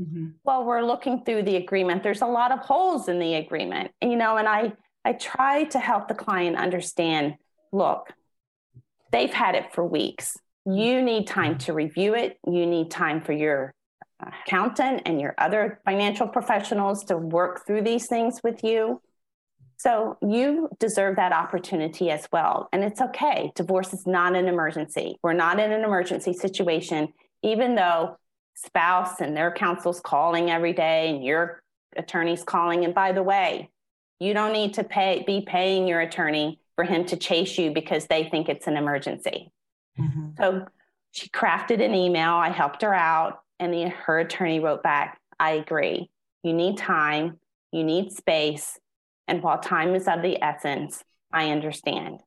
Mm-hmm. 0.00 0.28
Well, 0.44 0.64
we're 0.64 0.82
looking 0.82 1.24
through 1.24 1.42
the 1.42 1.56
agreement. 1.56 2.02
There's 2.02 2.22
a 2.22 2.26
lot 2.26 2.52
of 2.52 2.60
holes 2.60 3.08
in 3.08 3.18
the 3.18 3.34
agreement. 3.34 3.90
You 4.02 4.16
know, 4.16 4.36
and 4.36 4.48
I 4.48 4.72
I 5.04 5.12
try 5.14 5.64
to 5.64 5.78
help 5.78 6.08
the 6.08 6.14
client 6.14 6.56
understand, 6.56 7.36
look, 7.72 8.12
they've 9.10 9.32
had 9.32 9.54
it 9.54 9.72
for 9.72 9.84
weeks. 9.84 10.36
You 10.66 11.02
need 11.02 11.26
time 11.26 11.58
to 11.58 11.72
review 11.72 12.14
it. 12.14 12.38
You 12.46 12.66
need 12.66 12.90
time 12.90 13.22
for 13.22 13.32
your 13.32 13.74
accountant 14.20 15.02
and 15.06 15.20
your 15.20 15.34
other 15.38 15.80
financial 15.84 16.26
professionals 16.26 17.04
to 17.04 17.16
work 17.16 17.66
through 17.66 17.82
these 17.82 18.06
things 18.06 18.40
with 18.42 18.64
you. 18.64 19.00
So 19.76 20.18
you 20.20 20.68
deserve 20.80 21.16
that 21.16 21.32
opportunity 21.32 22.10
as 22.10 22.28
well. 22.32 22.68
And 22.72 22.82
it's 22.82 23.00
okay. 23.00 23.52
Divorce 23.54 23.92
is 23.92 24.06
not 24.06 24.34
an 24.34 24.48
emergency. 24.48 25.18
We're 25.22 25.34
not 25.34 25.60
in 25.60 25.70
an 25.70 25.84
emergency 25.84 26.32
situation, 26.32 27.12
even 27.42 27.76
though 27.76 28.18
spouse 28.56 29.20
and 29.20 29.36
their 29.36 29.52
counsel's 29.52 30.00
calling 30.00 30.50
every 30.50 30.72
day 30.72 31.10
and 31.10 31.24
your 31.24 31.62
attorney's 31.96 32.42
calling. 32.42 32.84
And 32.84 32.92
by 32.92 33.12
the 33.12 33.22
way, 33.22 33.70
you 34.18 34.34
don't 34.34 34.52
need 34.52 34.74
to 34.74 34.84
pay 34.84 35.22
be 35.24 35.42
paying 35.42 35.86
your 35.86 36.00
attorney 36.00 36.58
for 36.74 36.84
him 36.84 37.04
to 37.06 37.16
chase 37.16 37.56
you 37.56 37.72
because 37.72 38.06
they 38.06 38.28
think 38.28 38.48
it's 38.48 38.66
an 38.66 38.76
emergency. 38.76 39.52
Mm-hmm. 39.98 40.30
So 40.38 40.66
she 41.12 41.28
crafted 41.28 41.80
an 41.84 41.94
email. 41.94 42.34
I 42.34 42.50
helped 42.50 42.82
her 42.82 42.94
out, 42.94 43.40
and 43.58 43.72
the, 43.72 43.88
her 43.88 44.20
attorney 44.20 44.60
wrote 44.60 44.82
back, 44.82 45.20
"I 45.38 45.52
agree. 45.52 46.10
You 46.42 46.52
need 46.52 46.78
time. 46.78 47.38
You 47.72 47.84
need 47.84 48.12
space. 48.12 48.78
And 49.26 49.42
while 49.42 49.58
time 49.58 49.94
is 49.94 50.08
of 50.08 50.22
the 50.22 50.42
essence, 50.42 51.04
I 51.32 51.50
understand. 51.50 52.20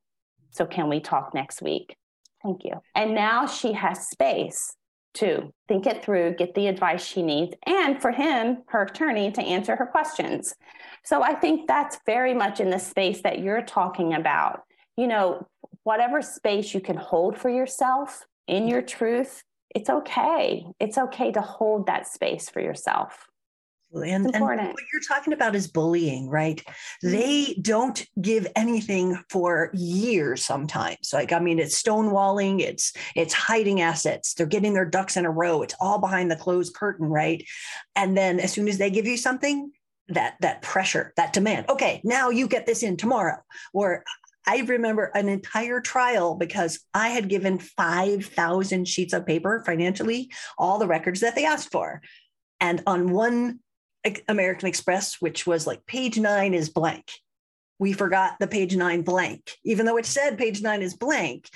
So 0.50 0.66
can 0.66 0.88
we 0.88 1.00
talk 1.00 1.34
next 1.34 1.62
week? 1.62 1.96
Thank 2.42 2.64
you. 2.64 2.74
And 2.94 3.14
now 3.14 3.46
she 3.46 3.72
has 3.72 4.08
space 4.08 4.76
to 5.14 5.52
think 5.68 5.86
it 5.86 6.02
through, 6.04 6.34
get 6.36 6.54
the 6.54 6.68
advice 6.68 7.04
she 7.04 7.22
needs, 7.22 7.54
and 7.66 8.00
for 8.00 8.12
him, 8.12 8.62
her 8.68 8.82
attorney, 8.82 9.30
to 9.32 9.42
answer 9.42 9.76
her 9.76 9.86
questions. 9.86 10.54
So 11.04 11.22
I 11.22 11.34
think 11.34 11.68
that's 11.68 11.98
very 12.06 12.34
much 12.34 12.60
in 12.60 12.70
the 12.70 12.78
space 12.78 13.20
that 13.22 13.40
you're 13.40 13.62
talking 13.62 14.14
about. 14.14 14.62
You 14.96 15.08
know, 15.08 15.46
whatever 15.82 16.22
space 16.22 16.72
you 16.72 16.80
can 16.80 16.96
hold 16.96 17.36
for 17.36 17.50
yourself 17.50 18.24
in 18.46 18.68
your 18.68 18.82
truth, 18.82 19.42
it's 19.74 19.90
okay. 19.90 20.64
It's 20.80 20.98
okay 20.98 21.32
to 21.32 21.40
hold 21.40 21.86
that 21.86 22.06
space 22.06 22.48
for 22.48 22.60
yourself. 22.60 23.26
And, 23.94 24.34
and, 24.34 24.42
what 24.42 24.58
you're 24.58 25.02
talking 25.06 25.34
about 25.34 25.54
is 25.54 25.66
bullying, 25.66 26.28
right? 26.30 26.62
Mm-hmm. 27.04 27.10
They 27.10 27.58
don't 27.60 28.06
give 28.20 28.46
anything 28.56 29.22
for 29.28 29.70
years 29.74 30.42
sometimes. 30.42 31.10
Like, 31.12 31.32
I 31.32 31.38
mean, 31.38 31.58
it's 31.58 31.80
stonewalling, 31.80 32.60
it's 32.60 32.94
it's 33.14 33.34
hiding 33.34 33.82
assets. 33.82 34.32
They're 34.32 34.46
getting 34.46 34.72
their 34.72 34.86
ducks 34.86 35.18
in 35.18 35.26
a 35.26 35.30
row. 35.30 35.60
It's 35.60 35.74
all 35.78 35.98
behind 35.98 36.30
the 36.30 36.36
closed 36.36 36.74
curtain, 36.74 37.06
right? 37.06 37.44
And 37.94 38.16
then 38.16 38.40
as 38.40 38.52
soon 38.52 38.66
as 38.66 38.78
they 38.78 38.90
give 38.90 39.06
you 39.06 39.18
something, 39.18 39.70
that 40.08 40.36
that 40.40 40.62
pressure, 40.62 41.12
that 41.16 41.34
demand, 41.34 41.68
okay, 41.68 42.00
now 42.02 42.30
you 42.30 42.48
get 42.48 42.64
this 42.64 42.82
in 42.82 42.96
tomorrow. 42.96 43.36
Or 43.74 44.04
I 44.46 44.60
remember 44.60 45.10
an 45.14 45.28
entire 45.28 45.80
trial 45.80 46.34
because 46.34 46.80
I 46.94 47.08
had 47.08 47.28
given 47.28 47.58
5,000 47.58 48.88
sheets 48.88 49.12
of 49.12 49.26
paper 49.26 49.62
financially, 49.64 50.30
all 50.58 50.78
the 50.78 50.86
records 50.86 51.20
that 51.20 51.34
they 51.34 51.44
asked 51.44 51.70
for. 51.70 52.02
And 52.60 52.82
on 52.86 53.12
one 53.12 53.60
American 54.28 54.68
Express, 54.68 55.16
which 55.20 55.46
was 55.46 55.66
like 55.66 55.86
page 55.86 56.18
nine 56.18 56.54
is 56.54 56.68
blank. 56.68 57.10
We 57.78 57.92
forgot 57.92 58.34
the 58.38 58.46
page 58.46 58.76
nine 58.76 59.02
blank, 59.02 59.56
even 59.64 59.86
though 59.86 59.96
it 59.96 60.06
said 60.06 60.38
page 60.38 60.62
nine 60.62 60.82
is 60.82 60.94
blank. 60.94 61.48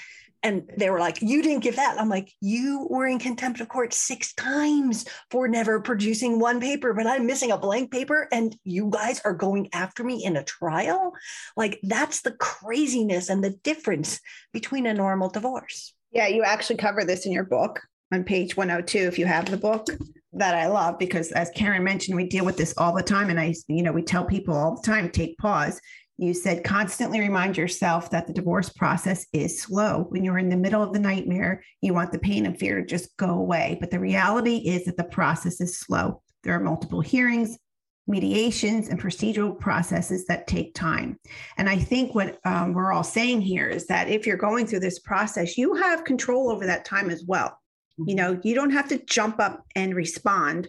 And 0.42 0.70
they 0.76 0.90
were 0.90 1.00
like, 1.00 1.20
You 1.22 1.42
didn't 1.42 1.62
give 1.62 1.76
that. 1.76 2.00
I'm 2.00 2.08
like, 2.08 2.32
You 2.40 2.86
were 2.90 3.06
in 3.06 3.18
contempt 3.18 3.60
of 3.60 3.68
court 3.68 3.92
six 3.92 4.34
times 4.34 5.06
for 5.30 5.48
never 5.48 5.80
producing 5.80 6.38
one 6.38 6.60
paper, 6.60 6.94
but 6.94 7.06
I'm 7.06 7.26
missing 7.26 7.50
a 7.50 7.58
blank 7.58 7.90
paper. 7.90 8.28
And 8.32 8.56
you 8.64 8.88
guys 8.90 9.20
are 9.24 9.34
going 9.34 9.68
after 9.72 10.04
me 10.04 10.24
in 10.24 10.36
a 10.36 10.44
trial. 10.44 11.12
Like, 11.56 11.80
that's 11.82 12.22
the 12.22 12.32
craziness 12.32 13.28
and 13.28 13.42
the 13.42 13.50
difference 13.62 14.20
between 14.52 14.86
a 14.86 14.94
normal 14.94 15.28
divorce. 15.28 15.94
Yeah, 16.12 16.28
you 16.28 16.44
actually 16.44 16.76
cover 16.76 17.04
this 17.04 17.26
in 17.26 17.32
your 17.32 17.44
book 17.44 17.80
on 18.12 18.24
page 18.24 18.56
102 18.56 18.98
if 18.98 19.18
you 19.18 19.26
have 19.26 19.50
the 19.50 19.56
book 19.56 19.86
that 20.32 20.54
I 20.54 20.66
love 20.66 20.98
because 20.98 21.32
as 21.32 21.50
Karen 21.54 21.82
mentioned, 21.82 22.16
we 22.16 22.26
deal 22.26 22.44
with 22.44 22.56
this 22.56 22.74
all 22.76 22.94
the 22.94 23.02
time. 23.02 23.30
And 23.30 23.40
I, 23.40 23.54
you 23.68 23.82
know, 23.82 23.92
we 23.92 24.02
tell 24.02 24.24
people 24.24 24.54
all 24.54 24.76
the 24.76 24.86
time, 24.86 25.10
take 25.10 25.36
pause. 25.38 25.80
You 26.18 26.32
said 26.32 26.64
constantly 26.64 27.20
remind 27.20 27.58
yourself 27.58 28.10
that 28.10 28.26
the 28.26 28.32
divorce 28.32 28.70
process 28.70 29.26
is 29.34 29.60
slow. 29.60 30.06
When 30.08 30.24
you're 30.24 30.38
in 30.38 30.48
the 30.48 30.56
middle 30.56 30.82
of 30.82 30.94
the 30.94 30.98
nightmare, 30.98 31.62
you 31.82 31.92
want 31.92 32.10
the 32.10 32.18
pain 32.18 32.46
and 32.46 32.58
fear 32.58 32.80
to 32.80 32.86
just 32.86 33.14
go 33.18 33.30
away. 33.30 33.76
But 33.80 33.90
the 33.90 34.00
reality 34.00 34.56
is 34.56 34.86
that 34.86 34.96
the 34.96 35.04
process 35.04 35.60
is 35.60 35.78
slow. 35.78 36.22
There 36.42 36.54
are 36.54 36.60
multiple 36.60 37.02
hearings, 37.02 37.58
mediations, 38.06 38.88
and 38.88 39.00
procedural 39.00 39.58
processes 39.58 40.24
that 40.26 40.46
take 40.46 40.74
time. 40.74 41.18
And 41.58 41.68
I 41.68 41.76
think 41.76 42.14
what 42.14 42.38
um, 42.46 42.72
we're 42.72 42.92
all 42.92 43.04
saying 43.04 43.42
here 43.42 43.68
is 43.68 43.86
that 43.88 44.08
if 44.08 44.26
you're 44.26 44.36
going 44.38 44.66
through 44.66 44.80
this 44.80 45.00
process, 45.00 45.58
you 45.58 45.74
have 45.74 46.04
control 46.04 46.50
over 46.50 46.64
that 46.64 46.86
time 46.86 47.10
as 47.10 47.24
well. 47.26 47.58
You 47.98 48.14
know, 48.14 48.40
you 48.42 48.54
don't 48.54 48.70
have 48.70 48.88
to 48.88 49.04
jump 49.04 49.40
up 49.40 49.64
and 49.74 49.94
respond 49.94 50.68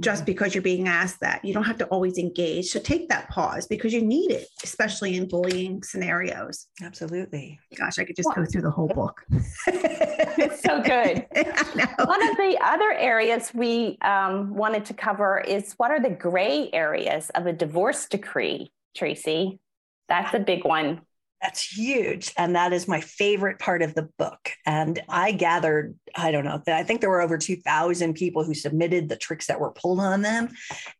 just 0.00 0.24
because 0.24 0.54
you're 0.54 0.62
being 0.62 0.88
asked 0.88 1.20
that. 1.20 1.44
You 1.44 1.52
don't 1.52 1.64
have 1.64 1.78
to 1.78 1.86
always 1.86 2.18
engage. 2.18 2.66
So 2.66 2.80
take 2.80 3.08
that 3.08 3.28
pause 3.30 3.66
because 3.66 3.92
you 3.92 4.02
need 4.02 4.30
it, 4.30 4.48
especially 4.62 5.16
in 5.16 5.28
bullying 5.28 5.82
scenarios. 5.82 6.66
Absolutely. 6.82 7.58
Gosh, 7.76 7.98
I 7.98 8.04
could 8.04 8.16
just 8.16 8.28
go 8.34 8.44
through 8.44 8.62
the 8.62 8.70
whole 8.70 8.88
book. 8.88 9.24
it's 9.66 10.62
so 10.62 10.80
good. 10.80 11.26
One 12.06 12.30
of 12.30 12.36
the 12.36 12.58
other 12.62 12.92
areas 12.92 13.50
we 13.52 13.98
um, 14.02 14.54
wanted 14.54 14.84
to 14.86 14.94
cover 14.94 15.40
is 15.40 15.74
what 15.78 15.90
are 15.90 16.00
the 16.00 16.10
gray 16.10 16.70
areas 16.72 17.30
of 17.30 17.46
a 17.46 17.52
divorce 17.52 18.06
decree, 18.06 18.70
Tracy? 18.96 19.58
That's 20.08 20.32
a 20.34 20.38
big 20.38 20.64
one. 20.64 21.02
That's 21.40 21.76
huge. 21.76 22.32
And 22.36 22.56
that 22.56 22.72
is 22.72 22.88
my 22.88 23.00
favorite 23.00 23.60
part 23.60 23.82
of 23.82 23.94
the 23.94 24.08
book. 24.18 24.50
And 24.66 25.00
I 25.08 25.30
gathered, 25.30 25.94
I 26.16 26.32
don't 26.32 26.44
know, 26.44 26.60
I 26.66 26.82
think 26.82 27.00
there 27.00 27.10
were 27.10 27.20
over 27.20 27.38
2,000 27.38 28.14
people 28.14 28.42
who 28.42 28.54
submitted 28.54 29.08
the 29.08 29.16
tricks 29.16 29.46
that 29.46 29.60
were 29.60 29.70
pulled 29.70 30.00
on 30.00 30.22
them. 30.22 30.48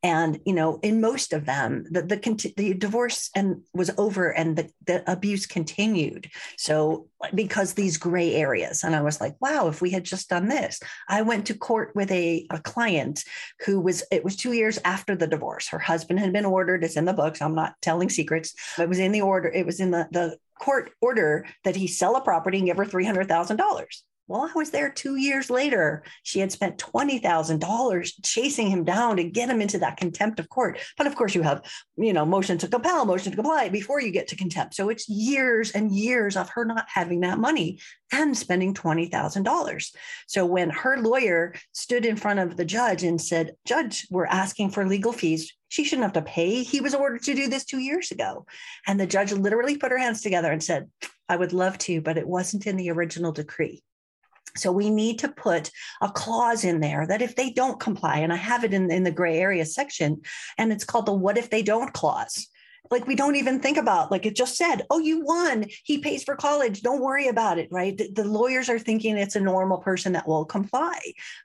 And, 0.02 0.38
you 0.46 0.52
know, 0.52 0.78
in 0.82 1.00
most 1.00 1.32
of 1.32 1.44
them, 1.44 1.86
the, 1.90 2.02
the, 2.02 2.52
the 2.56 2.74
divorce 2.74 3.30
and 3.34 3.62
was 3.74 3.90
over 3.98 4.30
and 4.30 4.56
the, 4.56 4.70
the 4.86 5.10
abuse 5.10 5.46
continued. 5.46 6.30
So 6.56 7.08
because 7.34 7.74
these 7.74 7.96
gray 7.96 8.34
areas. 8.34 8.84
And 8.84 8.94
I 8.94 9.02
was 9.02 9.20
like, 9.20 9.34
wow, 9.40 9.68
if 9.68 9.80
we 9.80 9.90
had 9.90 10.04
just 10.04 10.28
done 10.28 10.48
this. 10.48 10.80
I 11.08 11.22
went 11.22 11.46
to 11.46 11.54
court 11.54 11.92
with 11.94 12.10
a, 12.10 12.46
a 12.50 12.60
client 12.60 13.24
who 13.64 13.80
was, 13.80 14.04
it 14.12 14.24
was 14.24 14.36
two 14.36 14.52
years 14.52 14.78
after 14.84 15.16
the 15.16 15.26
divorce. 15.26 15.68
Her 15.68 15.78
husband 15.78 16.20
had 16.20 16.32
been 16.32 16.44
ordered, 16.44 16.84
it's 16.84 16.96
in 16.96 17.04
the 17.04 17.12
books. 17.12 17.42
I'm 17.42 17.54
not 17.54 17.74
telling 17.82 18.08
secrets. 18.08 18.54
It 18.78 18.88
was 18.88 18.98
in 18.98 19.12
the 19.12 19.22
order, 19.22 19.48
it 19.48 19.66
was 19.66 19.80
in 19.80 19.90
the, 19.90 20.08
the 20.10 20.36
court 20.60 20.92
order 21.00 21.46
that 21.64 21.76
he 21.76 21.86
sell 21.86 22.16
a 22.16 22.20
property 22.20 22.58
and 22.58 22.66
give 22.66 22.76
her 22.76 22.84
$300,000. 22.84 23.84
Well, 24.28 24.42
I 24.42 24.52
was 24.54 24.70
there 24.70 24.90
two 24.90 25.16
years 25.16 25.48
later. 25.48 26.04
She 26.22 26.38
had 26.38 26.52
spent 26.52 26.76
$20,000 26.76 28.12
chasing 28.22 28.68
him 28.68 28.84
down 28.84 29.16
to 29.16 29.24
get 29.24 29.48
him 29.48 29.62
into 29.62 29.78
that 29.78 29.96
contempt 29.96 30.38
of 30.38 30.50
court. 30.50 30.78
But 30.98 31.06
of 31.06 31.16
course, 31.16 31.34
you 31.34 31.40
have, 31.40 31.62
you 31.96 32.12
know, 32.12 32.26
motion 32.26 32.58
to 32.58 32.68
compel, 32.68 33.06
motion 33.06 33.32
to 33.32 33.36
comply 33.36 33.70
before 33.70 34.02
you 34.02 34.10
get 34.10 34.28
to 34.28 34.36
contempt. 34.36 34.74
So 34.74 34.90
it's 34.90 35.08
years 35.08 35.70
and 35.70 35.90
years 35.90 36.36
of 36.36 36.50
her 36.50 36.66
not 36.66 36.84
having 36.92 37.20
that 37.20 37.38
money 37.38 37.80
and 38.12 38.36
spending 38.36 38.74
$20,000. 38.74 39.96
So 40.26 40.44
when 40.44 40.68
her 40.70 40.98
lawyer 40.98 41.54
stood 41.72 42.04
in 42.04 42.16
front 42.16 42.38
of 42.38 42.58
the 42.58 42.66
judge 42.66 43.04
and 43.04 43.18
said, 43.18 43.52
Judge, 43.64 44.06
we're 44.10 44.26
asking 44.26 44.70
for 44.70 44.86
legal 44.86 45.12
fees, 45.12 45.54
she 45.68 45.84
shouldn't 45.84 46.04
have 46.04 46.12
to 46.12 46.30
pay. 46.30 46.62
He 46.62 46.82
was 46.82 46.94
ordered 46.94 47.22
to 47.22 47.34
do 47.34 47.48
this 47.48 47.64
two 47.64 47.78
years 47.78 48.10
ago. 48.10 48.44
And 48.86 49.00
the 49.00 49.06
judge 49.06 49.32
literally 49.32 49.78
put 49.78 49.90
her 49.90 49.98
hands 49.98 50.20
together 50.20 50.52
and 50.52 50.62
said, 50.62 50.90
I 51.30 51.36
would 51.36 51.54
love 51.54 51.78
to, 51.78 52.02
but 52.02 52.18
it 52.18 52.28
wasn't 52.28 52.66
in 52.66 52.76
the 52.76 52.90
original 52.90 53.32
decree. 53.32 53.82
So 54.56 54.72
we 54.72 54.90
need 54.90 55.18
to 55.20 55.28
put 55.28 55.70
a 56.00 56.08
clause 56.08 56.64
in 56.64 56.80
there 56.80 57.06
that 57.06 57.22
if 57.22 57.36
they 57.36 57.50
don't 57.50 57.80
comply, 57.80 58.18
and 58.18 58.32
I 58.32 58.36
have 58.36 58.64
it 58.64 58.74
in, 58.74 58.90
in 58.90 59.04
the 59.04 59.10
gray 59.10 59.38
area 59.38 59.64
section, 59.64 60.22
and 60.56 60.72
it's 60.72 60.84
called 60.84 61.06
the 61.06 61.12
what 61.12 61.38
if 61.38 61.50
they 61.50 61.62
don't 61.62 61.92
clause. 61.92 62.48
Like 62.90 63.06
we 63.06 63.16
don't 63.16 63.36
even 63.36 63.60
think 63.60 63.76
about, 63.76 64.10
like 64.10 64.24
it 64.24 64.34
just 64.34 64.56
said, 64.56 64.86
oh, 64.88 64.98
you 64.98 65.22
won. 65.22 65.66
He 65.84 65.98
pays 65.98 66.24
for 66.24 66.36
college. 66.36 66.80
Don't 66.80 67.02
worry 67.02 67.28
about 67.28 67.58
it, 67.58 67.68
right? 67.70 67.96
The, 67.96 68.10
the 68.10 68.24
lawyers 68.24 68.70
are 68.70 68.78
thinking 68.78 69.18
it's 69.18 69.36
a 69.36 69.40
normal 69.40 69.78
person 69.78 70.14
that 70.14 70.26
will 70.26 70.46
comply. 70.46 70.98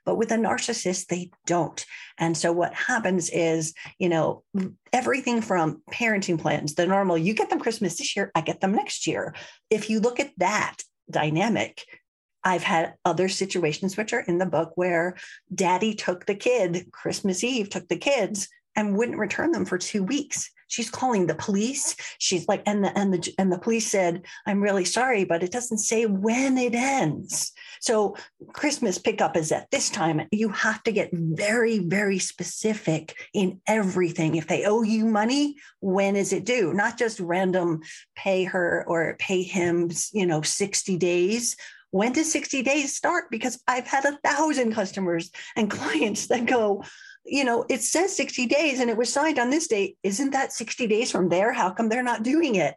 But 0.06 0.16
with 0.16 0.32
a 0.32 0.36
narcissist, 0.36 1.08
they 1.08 1.30
don't. 1.44 1.84
And 2.16 2.34
so 2.34 2.50
what 2.50 2.72
happens 2.72 3.28
is, 3.28 3.74
you 3.98 4.08
know, 4.08 4.42
everything 4.90 5.42
from 5.42 5.82
parenting 5.92 6.40
plans, 6.40 6.76
the 6.76 6.86
normal, 6.86 7.18
you 7.18 7.34
get 7.34 7.50
them 7.50 7.60
Christmas 7.60 7.96
this 7.96 8.16
year, 8.16 8.30
I 8.34 8.40
get 8.40 8.62
them 8.62 8.72
next 8.72 9.06
year. 9.06 9.34
If 9.68 9.90
you 9.90 10.00
look 10.00 10.20
at 10.20 10.32
that 10.38 10.76
dynamic, 11.10 11.84
I've 12.44 12.62
had 12.62 12.94
other 13.04 13.28
situations, 13.28 13.96
which 13.96 14.12
are 14.12 14.20
in 14.20 14.38
the 14.38 14.46
book, 14.46 14.72
where 14.76 15.16
daddy 15.54 15.94
took 15.94 16.26
the 16.26 16.34
kid, 16.34 16.90
Christmas 16.92 17.42
Eve, 17.42 17.70
took 17.70 17.88
the 17.88 17.96
kids 17.96 18.48
and 18.76 18.96
wouldn't 18.96 19.18
return 19.18 19.52
them 19.52 19.64
for 19.64 19.78
two 19.78 20.02
weeks. 20.02 20.50
She's 20.66 20.90
calling 20.90 21.26
the 21.26 21.34
police. 21.34 21.94
She's 22.18 22.48
like, 22.48 22.62
and 22.66 22.82
the 22.82 22.98
and 22.98 23.14
the 23.14 23.34
and 23.38 23.52
the 23.52 23.58
police 23.58 23.88
said, 23.90 24.22
"I'm 24.46 24.62
really 24.62 24.84
sorry, 24.84 25.24
but 25.24 25.42
it 25.42 25.52
doesn't 25.52 25.78
say 25.78 26.06
when 26.06 26.58
it 26.58 26.74
ends." 26.74 27.52
So 27.80 28.16
Christmas 28.54 28.98
pickup 28.98 29.36
is 29.36 29.52
at 29.52 29.70
this 29.70 29.90
time. 29.90 30.22
You 30.32 30.48
have 30.48 30.82
to 30.84 30.92
get 30.92 31.10
very, 31.12 31.78
very 31.78 32.18
specific 32.18 33.14
in 33.32 33.60
everything. 33.66 34.34
If 34.34 34.48
they 34.48 34.64
owe 34.64 34.82
you 34.82 35.04
money, 35.04 35.56
when 35.80 36.16
is 36.16 36.32
it 36.32 36.44
due? 36.44 36.72
Not 36.72 36.98
just 36.98 37.20
random 37.20 37.80
pay 38.16 38.44
her 38.44 38.84
or 38.88 39.16
pay 39.18 39.42
him, 39.42 39.90
you 40.12 40.26
know, 40.26 40.42
60 40.42 40.96
days 40.96 41.56
when 41.94 42.12
does 42.12 42.32
60 42.32 42.62
days 42.62 42.96
start? 42.96 43.30
Because 43.30 43.62
I've 43.68 43.86
had 43.86 44.04
a 44.04 44.18
thousand 44.24 44.74
customers 44.74 45.30
and 45.54 45.70
clients 45.70 46.26
that 46.26 46.44
go, 46.44 46.82
you 47.24 47.44
know, 47.44 47.64
it 47.68 47.82
says 47.82 48.16
60 48.16 48.46
days 48.46 48.80
and 48.80 48.90
it 48.90 48.96
was 48.96 49.12
signed 49.12 49.38
on 49.38 49.48
this 49.48 49.68
date. 49.68 49.96
Isn't 50.02 50.32
that 50.32 50.52
60 50.52 50.88
days 50.88 51.12
from 51.12 51.28
there? 51.28 51.52
How 51.52 51.70
come 51.70 51.88
they're 51.88 52.02
not 52.02 52.24
doing 52.24 52.56
it? 52.56 52.74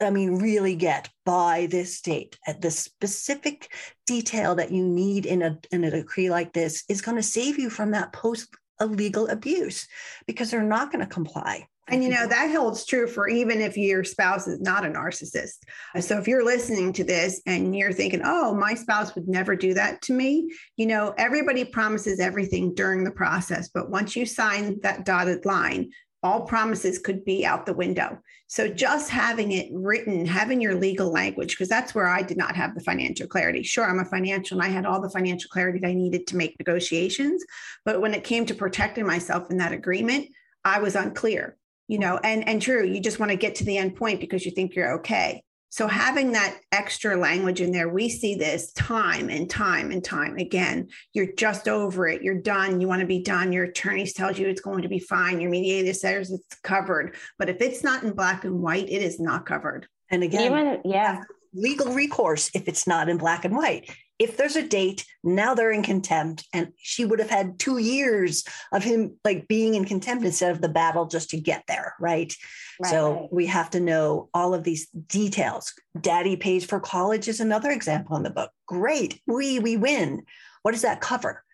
I 0.00 0.08
mean, 0.08 0.36
really 0.36 0.76
get 0.76 1.10
by 1.26 1.68
this 1.70 2.00
date 2.00 2.38
at 2.46 2.62
the 2.62 2.70
specific 2.70 3.70
detail 4.06 4.54
that 4.54 4.72
you 4.72 4.82
need 4.82 5.26
in 5.26 5.42
a, 5.42 5.58
in 5.70 5.84
a 5.84 5.90
decree 5.90 6.30
like 6.30 6.54
this 6.54 6.84
is 6.88 7.02
going 7.02 7.18
to 7.18 7.22
save 7.22 7.58
you 7.58 7.68
from 7.68 7.90
that 7.90 8.14
post 8.14 8.48
illegal 8.80 9.26
abuse 9.28 9.86
because 10.26 10.50
they're 10.50 10.62
not 10.62 10.90
going 10.90 11.04
to 11.04 11.14
comply. 11.14 11.66
And 11.90 12.02
you 12.02 12.10
know, 12.10 12.26
that 12.26 12.50
holds 12.50 12.84
true 12.84 13.06
for 13.06 13.28
even 13.28 13.60
if 13.60 13.76
your 13.76 14.04
spouse 14.04 14.46
is 14.46 14.60
not 14.60 14.84
a 14.84 14.88
narcissist. 14.88 15.58
Uh, 15.94 16.00
so 16.00 16.18
if 16.18 16.28
you're 16.28 16.44
listening 16.44 16.92
to 16.94 17.04
this 17.04 17.40
and 17.46 17.76
you're 17.76 17.92
thinking, 17.92 18.22
oh, 18.24 18.54
my 18.54 18.74
spouse 18.74 19.14
would 19.14 19.28
never 19.28 19.56
do 19.56 19.74
that 19.74 20.02
to 20.02 20.12
me, 20.12 20.50
you 20.76 20.86
know, 20.86 21.14
everybody 21.18 21.64
promises 21.64 22.20
everything 22.20 22.74
during 22.74 23.04
the 23.04 23.10
process. 23.10 23.68
But 23.68 23.90
once 23.90 24.16
you 24.16 24.26
sign 24.26 24.80
that 24.82 25.04
dotted 25.04 25.44
line, 25.44 25.90
all 26.22 26.42
promises 26.42 26.98
could 26.98 27.24
be 27.24 27.46
out 27.46 27.64
the 27.64 27.72
window. 27.72 28.18
So 28.48 28.66
just 28.66 29.10
having 29.10 29.52
it 29.52 29.68
written, 29.72 30.26
having 30.26 30.60
your 30.60 30.74
legal 30.74 31.12
language, 31.12 31.50
because 31.50 31.68
that's 31.68 31.94
where 31.94 32.08
I 32.08 32.22
did 32.22 32.36
not 32.36 32.56
have 32.56 32.74
the 32.74 32.80
financial 32.80 33.28
clarity. 33.28 33.62
Sure, 33.62 33.84
I'm 33.84 34.00
a 34.00 34.04
financial 34.04 34.60
and 34.60 34.66
I 34.66 34.70
had 34.70 34.84
all 34.84 35.00
the 35.00 35.10
financial 35.10 35.48
clarity 35.50 35.78
that 35.78 35.88
I 35.88 35.94
needed 35.94 36.26
to 36.28 36.36
make 36.36 36.58
negotiations. 36.58 37.44
But 37.84 38.00
when 38.00 38.14
it 38.14 38.24
came 38.24 38.46
to 38.46 38.54
protecting 38.54 39.06
myself 39.06 39.50
in 39.50 39.58
that 39.58 39.72
agreement, 39.72 40.28
I 40.64 40.80
was 40.80 40.96
unclear 40.96 41.56
you 41.88 41.98
know 41.98 42.14
mm-hmm. 42.14 42.26
and 42.26 42.48
and 42.48 42.62
true 42.62 42.86
you 42.86 43.00
just 43.00 43.18
want 43.18 43.30
to 43.30 43.36
get 43.36 43.56
to 43.56 43.64
the 43.64 43.76
end 43.76 43.96
point 43.96 44.20
because 44.20 44.44
you 44.44 44.52
think 44.52 44.74
you're 44.74 44.98
okay. 44.98 45.42
So 45.70 45.86
having 45.86 46.32
that 46.32 46.58
extra 46.72 47.14
language 47.16 47.60
in 47.60 47.72
there 47.72 47.88
we 47.88 48.08
see 48.08 48.34
this 48.36 48.72
time 48.72 49.28
and 49.28 49.50
time 49.50 49.90
and 49.90 50.02
time 50.02 50.36
again. 50.36 50.88
You're 51.12 51.32
just 51.32 51.68
over 51.68 52.06
it 52.06 52.22
you're 52.22 52.40
done 52.40 52.80
you 52.80 52.86
want 52.86 53.00
to 53.00 53.06
be 53.06 53.22
done 53.22 53.52
your 53.52 53.64
attorney 53.64 54.06
tells 54.06 54.38
you 54.38 54.48
it's 54.48 54.60
going 54.60 54.82
to 54.82 54.88
be 54.88 54.98
fine 54.98 55.40
your 55.40 55.50
mediator 55.50 55.92
says 55.92 56.30
it's 56.30 56.60
covered 56.62 57.16
but 57.38 57.48
if 57.48 57.60
it's 57.60 57.82
not 57.82 58.02
in 58.02 58.12
black 58.12 58.44
and 58.44 58.60
white 58.60 58.88
it 58.88 59.02
is 59.02 59.18
not 59.18 59.46
covered. 59.46 59.88
And 60.10 60.22
again 60.22 60.52
Even, 60.52 60.80
yeah. 60.84 61.22
legal 61.52 61.92
recourse 61.92 62.50
if 62.54 62.68
it's 62.68 62.86
not 62.86 63.08
in 63.08 63.18
black 63.18 63.44
and 63.44 63.56
white 63.56 63.90
if 64.18 64.36
there's 64.36 64.56
a 64.56 64.66
date, 64.66 65.06
now 65.22 65.54
they're 65.54 65.70
in 65.70 65.82
contempt. 65.82 66.46
And 66.52 66.72
she 66.76 67.04
would 67.04 67.18
have 67.18 67.30
had 67.30 67.58
two 67.58 67.78
years 67.78 68.44
of 68.72 68.82
him 68.82 69.16
like 69.24 69.48
being 69.48 69.74
in 69.74 69.84
contempt 69.84 70.24
instead 70.24 70.50
of 70.50 70.60
the 70.60 70.68
battle 70.68 71.06
just 71.06 71.30
to 71.30 71.40
get 71.40 71.64
there. 71.68 71.94
Right. 72.00 72.34
right. 72.82 72.90
So 72.90 73.28
we 73.30 73.46
have 73.46 73.70
to 73.70 73.80
know 73.80 74.28
all 74.34 74.54
of 74.54 74.64
these 74.64 74.88
details. 74.88 75.72
Daddy 76.00 76.36
pays 76.36 76.64
for 76.64 76.80
college 76.80 77.28
is 77.28 77.40
another 77.40 77.70
example 77.70 78.16
in 78.16 78.22
the 78.22 78.30
book. 78.30 78.50
Great. 78.66 79.20
We 79.26 79.58
we 79.58 79.76
win. 79.76 80.24
What 80.62 80.72
does 80.72 80.82
that 80.82 81.00
cover? 81.00 81.44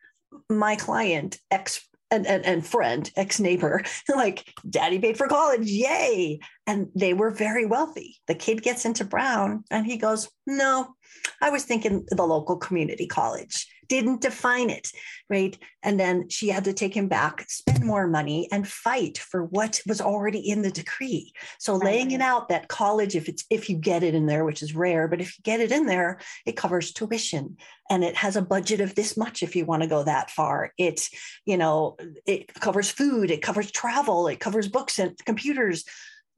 My 0.48 0.76
client, 0.76 1.38
ex 1.50 1.86
and, 2.10 2.26
and, 2.26 2.44
and 2.44 2.66
friend, 2.66 3.10
ex 3.16 3.40
neighbor, 3.40 3.82
like 4.14 4.48
daddy 4.68 4.98
paid 4.98 5.16
for 5.16 5.26
college, 5.26 5.68
yay. 5.68 6.38
And 6.66 6.88
they 6.94 7.12
were 7.12 7.30
very 7.30 7.66
wealthy. 7.66 8.16
The 8.26 8.34
kid 8.34 8.62
gets 8.62 8.84
into 8.84 9.04
Brown 9.04 9.64
and 9.70 9.84
he 9.84 9.96
goes, 9.96 10.28
No, 10.46 10.94
I 11.40 11.50
was 11.50 11.64
thinking 11.64 12.06
the 12.08 12.26
local 12.26 12.56
community 12.56 13.06
college 13.06 13.66
didn't 13.88 14.20
define 14.20 14.70
it, 14.70 14.90
right? 15.28 15.56
And 15.82 15.98
then 15.98 16.28
she 16.28 16.48
had 16.48 16.64
to 16.64 16.72
take 16.72 16.94
him 16.94 17.08
back, 17.08 17.44
spend 17.48 17.84
more 17.84 18.06
money, 18.06 18.48
and 18.50 18.66
fight 18.66 19.18
for 19.18 19.44
what 19.44 19.80
was 19.86 20.00
already 20.00 20.38
in 20.38 20.62
the 20.62 20.70
decree. 20.70 21.32
So 21.58 21.76
laying 21.76 22.12
it 22.12 22.20
out 22.20 22.48
that 22.48 22.68
college, 22.68 23.14
if 23.14 23.28
it's 23.28 23.44
if 23.50 23.68
you 23.68 23.76
get 23.76 24.02
it 24.02 24.14
in 24.14 24.26
there, 24.26 24.44
which 24.44 24.62
is 24.62 24.74
rare, 24.74 25.08
but 25.08 25.20
if 25.20 25.36
you 25.36 25.42
get 25.42 25.60
it 25.60 25.72
in 25.72 25.86
there, 25.86 26.18
it 26.46 26.56
covers 26.56 26.92
tuition 26.92 27.56
and 27.90 28.02
it 28.02 28.16
has 28.16 28.36
a 28.36 28.42
budget 28.42 28.80
of 28.80 28.94
this 28.94 29.16
much 29.16 29.42
if 29.42 29.54
you 29.54 29.64
want 29.64 29.82
to 29.82 29.88
go 29.88 30.02
that 30.02 30.30
far. 30.30 30.72
It, 30.78 31.08
you 31.44 31.56
know, 31.56 31.96
it 32.26 32.52
covers 32.54 32.90
food, 32.90 33.30
it 33.30 33.42
covers 33.42 33.70
travel, 33.70 34.28
it 34.28 34.40
covers 34.40 34.68
books 34.68 34.98
and 34.98 35.16
computers. 35.24 35.84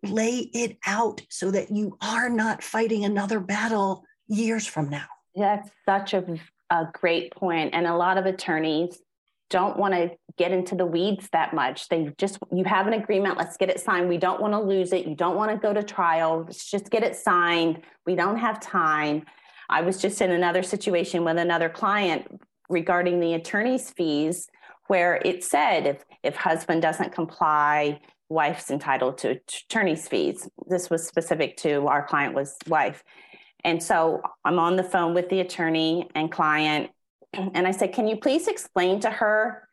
Lay 0.02 0.50
it 0.52 0.76
out 0.86 1.22
so 1.30 1.50
that 1.50 1.70
you 1.70 1.96
are 2.02 2.28
not 2.28 2.62
fighting 2.62 3.04
another 3.04 3.40
battle 3.40 4.04
years 4.28 4.66
from 4.66 4.88
now. 4.88 5.06
That's 5.34 5.70
such 5.86 6.14
a 6.14 6.24
a 6.70 6.86
great 6.92 7.32
point. 7.32 7.74
And 7.74 7.86
a 7.86 7.96
lot 7.96 8.18
of 8.18 8.26
attorneys 8.26 8.98
don't 9.48 9.78
want 9.78 9.94
to 9.94 10.10
get 10.36 10.50
into 10.50 10.74
the 10.74 10.86
weeds 10.86 11.28
that 11.32 11.54
much. 11.54 11.88
They 11.88 12.12
just, 12.18 12.38
you 12.52 12.64
have 12.64 12.86
an 12.86 12.94
agreement, 12.94 13.38
let's 13.38 13.56
get 13.56 13.70
it 13.70 13.80
signed. 13.80 14.08
We 14.08 14.18
don't 14.18 14.40
want 14.40 14.54
to 14.54 14.60
lose 14.60 14.92
it. 14.92 15.06
You 15.06 15.14
don't 15.14 15.36
want 15.36 15.52
to 15.52 15.56
go 15.56 15.72
to 15.72 15.82
trial. 15.82 16.44
Let's 16.44 16.68
just 16.68 16.90
get 16.90 17.04
it 17.04 17.14
signed. 17.14 17.82
We 18.04 18.16
don't 18.16 18.38
have 18.38 18.60
time. 18.60 19.24
I 19.68 19.82
was 19.82 19.98
just 19.98 20.20
in 20.20 20.32
another 20.32 20.62
situation 20.62 21.24
with 21.24 21.38
another 21.38 21.68
client 21.68 22.40
regarding 22.68 23.20
the 23.20 23.34
attorney's 23.34 23.90
fees 23.90 24.48
where 24.88 25.20
it 25.24 25.44
said 25.44 25.86
if 25.86 26.04
if 26.22 26.34
husband 26.34 26.82
doesn't 26.82 27.12
comply 27.12 28.00
wife's 28.28 28.72
entitled 28.72 29.18
to 29.18 29.30
attorney's 29.30 30.08
fees 30.08 30.48
this 30.68 30.90
was 30.90 31.06
specific 31.06 31.56
to 31.56 31.86
our 31.86 32.04
client 32.04 32.34
was 32.34 32.56
wife 32.66 33.04
and 33.64 33.82
so 33.82 34.22
I'm 34.44 34.58
on 34.58 34.76
the 34.76 34.84
phone 34.84 35.14
with 35.14 35.28
the 35.28 35.40
attorney 35.40 36.08
and 36.14 36.30
client. 36.30 36.90
And 37.32 37.66
I 37.66 37.72
said, 37.72 37.92
Can 37.92 38.06
you 38.06 38.16
please 38.16 38.48
explain 38.48 39.00
to 39.00 39.10
her 39.10 39.68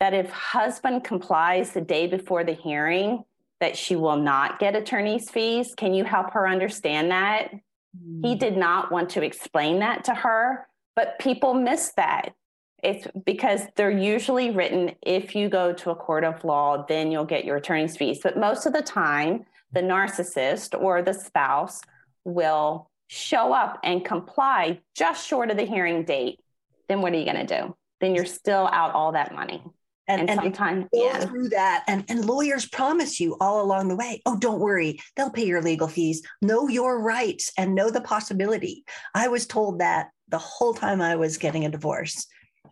that 0.00 0.14
if 0.14 0.30
husband 0.30 1.04
complies 1.04 1.72
the 1.72 1.80
day 1.80 2.06
before 2.06 2.44
the 2.44 2.52
hearing, 2.52 3.24
that 3.60 3.76
she 3.76 3.96
will 3.96 4.16
not 4.16 4.58
get 4.58 4.76
attorney's 4.76 5.30
fees? 5.30 5.74
Can 5.76 5.94
you 5.94 6.04
help 6.04 6.32
her 6.32 6.46
understand 6.46 7.10
that? 7.10 7.52
Mm. 7.96 8.26
He 8.26 8.34
did 8.34 8.56
not 8.56 8.90
want 8.90 9.10
to 9.10 9.22
explain 9.22 9.78
that 9.78 10.04
to 10.04 10.14
her, 10.14 10.66
but 10.96 11.18
people 11.18 11.54
miss 11.54 11.92
that. 11.96 12.34
It's 12.82 13.06
because 13.24 13.62
they're 13.76 13.90
usually 13.90 14.50
written 14.50 14.96
if 15.02 15.36
you 15.36 15.48
go 15.48 15.72
to 15.72 15.90
a 15.90 15.94
court 15.94 16.24
of 16.24 16.42
law, 16.42 16.84
then 16.88 17.12
you'll 17.12 17.24
get 17.24 17.44
your 17.44 17.56
attorney's 17.56 17.96
fees. 17.96 18.18
But 18.22 18.36
most 18.36 18.66
of 18.66 18.72
the 18.72 18.82
time, 18.82 19.44
the 19.70 19.80
narcissist 19.80 20.78
or 20.78 21.00
the 21.00 21.14
spouse 21.14 21.80
will 22.24 22.90
show 23.12 23.52
up 23.52 23.78
and 23.84 24.02
comply 24.02 24.80
just 24.96 25.26
short 25.26 25.50
of 25.50 25.58
the 25.58 25.64
hearing 25.64 26.02
date, 26.02 26.40
then 26.88 27.02
what 27.02 27.12
are 27.12 27.18
you 27.18 27.26
going 27.26 27.46
to 27.46 27.60
do? 27.60 27.76
Then 28.00 28.14
you're 28.14 28.24
still 28.24 28.66
out 28.72 28.94
all 28.94 29.12
that 29.12 29.34
money. 29.34 29.62
And, 30.08 30.30
and, 30.30 30.40
sometimes 30.40 30.86
go 30.92 31.04
yeah. 31.04 31.20
through 31.26 31.50
that 31.50 31.84
and, 31.86 32.04
and 32.08 32.24
lawyers 32.24 32.66
promise 32.66 33.20
you 33.20 33.36
all 33.40 33.62
along 33.62 33.86
the 33.86 33.94
way 33.94 34.20
oh 34.26 34.36
don't 34.36 34.58
worry 34.58 34.98
they'll 35.14 35.30
pay 35.30 35.46
your 35.46 35.62
legal 35.62 35.86
fees 35.86 36.22
know 36.42 36.66
your 36.66 37.00
rights 37.00 37.52
and 37.56 37.76
know 37.76 37.88
the 37.88 38.00
possibility 38.00 38.84
i 39.14 39.28
was 39.28 39.46
told 39.46 39.78
that 39.78 40.08
the 40.28 40.38
whole 40.38 40.74
time 40.74 41.00
i 41.00 41.14
was 41.14 41.38
getting 41.38 41.64
a 41.64 41.70
divorce 41.70 42.26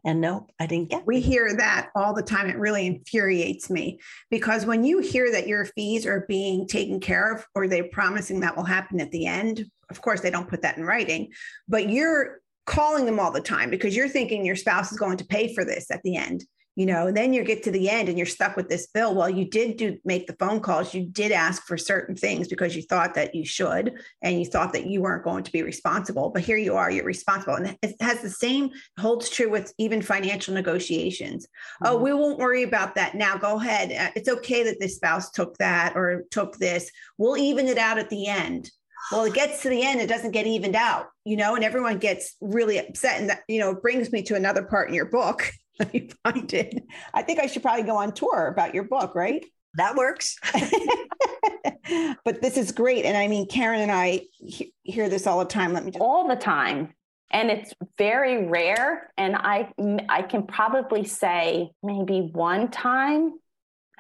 and 0.05 0.21
no, 0.21 0.47
I 0.59 0.67
didn't 0.67 0.91
get. 0.91 1.07
We 1.07 1.21
hear 1.21 1.55
that 1.59 1.91
all 1.95 2.15
the 2.15 2.23
time. 2.23 2.49
It 2.49 2.59
really 2.59 2.87
infuriates 2.87 3.69
me 3.69 4.01
because 4.31 4.65
when 4.65 4.83
you 4.83 5.01
hear 5.01 5.31
that 5.33 5.47
your 5.47 5.67
fees 5.67 6.07
are 6.07 6.25
being 6.27 6.67
taken 6.67 7.01
care 7.01 7.35
of 7.35 7.47
or 7.55 7.69
they're 7.69 7.85
promising 7.85 8.41
that 8.41 8.57
will 8.57 8.65
happen 8.65 9.01
at 9.01 9.11
the 9.11 9.27
end, 9.27 9.67
of 9.91 10.01
course, 10.01 10.21
they 10.21 10.31
don't 10.31 10.49
put 10.49 10.63
that 10.63 10.79
in 10.79 10.85
writing, 10.85 11.33
but 11.69 11.91
you're 11.91 12.41
calling 12.67 13.05
them 13.05 13.19
all 13.19 13.31
the 13.31 13.41
time 13.41 13.71
because 13.71 13.97
you're 13.97 14.09
thinking 14.09 14.45
your 14.45 14.57
spouse 14.57 14.93
is 14.93 14.99
going 14.99 15.17
to 15.17 15.25
pay 15.25 15.53
for 15.55 15.65
this 15.65 15.91
at 15.91 16.03
the 16.03 16.17
end 16.17 16.45
you 16.77 16.87
know 16.87 17.09
and 17.09 17.17
then 17.17 17.33
you 17.33 17.43
get 17.43 17.63
to 17.65 17.71
the 17.71 17.91
end 17.91 18.09
and 18.09 18.17
you're 18.17 18.27
stuck 18.27 18.57
with 18.57 18.69
this 18.69 18.87
bill. 18.87 19.15
Well 19.15 19.29
you 19.29 19.45
did 19.45 19.77
do 19.77 19.99
make 20.05 20.27
the 20.27 20.37
phone 20.39 20.61
calls. 20.61 20.95
You 20.95 21.05
did 21.05 21.33
ask 21.33 21.67
for 21.67 21.77
certain 21.77 22.15
things 22.15 22.49
because 22.49 22.77
you 22.77 22.83
thought 22.83 23.15
that 23.15 23.35
you 23.35 23.45
should 23.45 23.95
and 24.23 24.39
you 24.39 24.47
thought 24.47 24.73
that 24.73 24.87
you 24.87 25.03
weren't 25.03 25.25
going 25.25 25.45
to 25.45 25.53
be 25.53 25.63
responsible 25.63 26.31
but 26.31 26.43
here 26.43 26.57
you 26.57 26.77
are 26.77 26.91
you're 26.91 27.05
responsible. 27.05 27.55
And 27.55 27.77
it 27.83 27.97
has 28.01 28.23
the 28.23 28.31
same 28.31 28.71
holds 28.99 29.29
true 29.29 29.51
with 29.51 29.75
even 29.79 30.01
financial 30.01 30.55
negotiations. 30.55 31.47
Oh, 31.85 31.87
mm-hmm. 31.87 31.97
oh 31.97 32.03
we 32.03 32.13
won't 32.13 32.39
worry 32.39 32.63
about 32.63 32.95
that 32.95 33.15
now. 33.15 33.37
Go 33.37 33.61
ahead. 33.61 33.93
Uh, 33.93 34.13
it's 34.15 34.29
okay 34.29 34.63
that 34.63 34.79
this 34.81 34.97
spouse 34.97 35.31
took 35.31 35.57
that 35.59 35.97
or 35.97 36.25
took 36.31 36.57
this. 36.59 36.91
We'll 37.19 37.37
even 37.37 37.67
it 37.69 37.79
out 37.79 37.99
at 37.99 38.11
the 38.11 38.27
end 38.27 38.71
well 39.11 39.25
it 39.25 39.35
gets 39.35 39.63
to 39.63 39.69
the 39.69 39.83
end 39.83 40.01
it 40.01 40.09
doesn't 40.09 40.31
get 40.31 40.47
evened 40.47 40.77
out 40.77 41.07
you 41.25 41.37
know 41.37 41.55
and 41.55 41.65
everyone 41.65 41.99
gets 41.99 42.37
really 42.41 42.79
upset 42.79 43.21
and 43.21 43.31
that 43.31 43.43
you 43.49 43.59
know 43.59 43.75
brings 43.75 44.13
me 44.13 44.23
to 44.23 44.35
another 44.35 44.63
part 44.63 44.89
in 44.89 44.95
your 44.95 45.07
book 45.07 45.51
you 45.93 46.09
find 46.25 46.53
it. 46.53 46.83
I 47.15 47.23
think 47.23 47.41
I 47.41 47.47
should 47.47 47.63
probably 47.63 47.85
go 47.85 47.97
on 47.97 48.13
tour 48.13 48.49
about 48.49 48.75
your 48.75 48.85
book, 48.85 49.15
right? 49.15 49.45
That 49.75 49.95
works. 49.95 50.37
but 52.25 52.43
this 52.43 52.57
is 52.57 52.73
great. 52.73 53.05
And 53.05 53.17
I 53.17 53.29
mean, 53.29 53.47
Karen 53.47 53.81
and 53.81 53.93
I 53.93 54.23
he- 54.33 54.75
hear 54.83 55.09
this 55.09 55.27
all 55.27 55.39
the 55.39 55.45
time. 55.45 55.73
Let 55.73 55.85
me 55.85 55.93
just. 55.93 56.01
All 56.01 56.29
the 56.29 56.37
time. 56.37 56.95
And 57.31 57.51
it's 57.51 57.73
very 57.97 58.47
rare. 58.47 59.13
And 59.17 59.37
I, 59.37 59.73
I 60.09 60.23
can 60.23 60.47
probably 60.47 61.05
say 61.05 61.71
maybe 61.83 62.29
one 62.33 62.71
time 62.71 63.35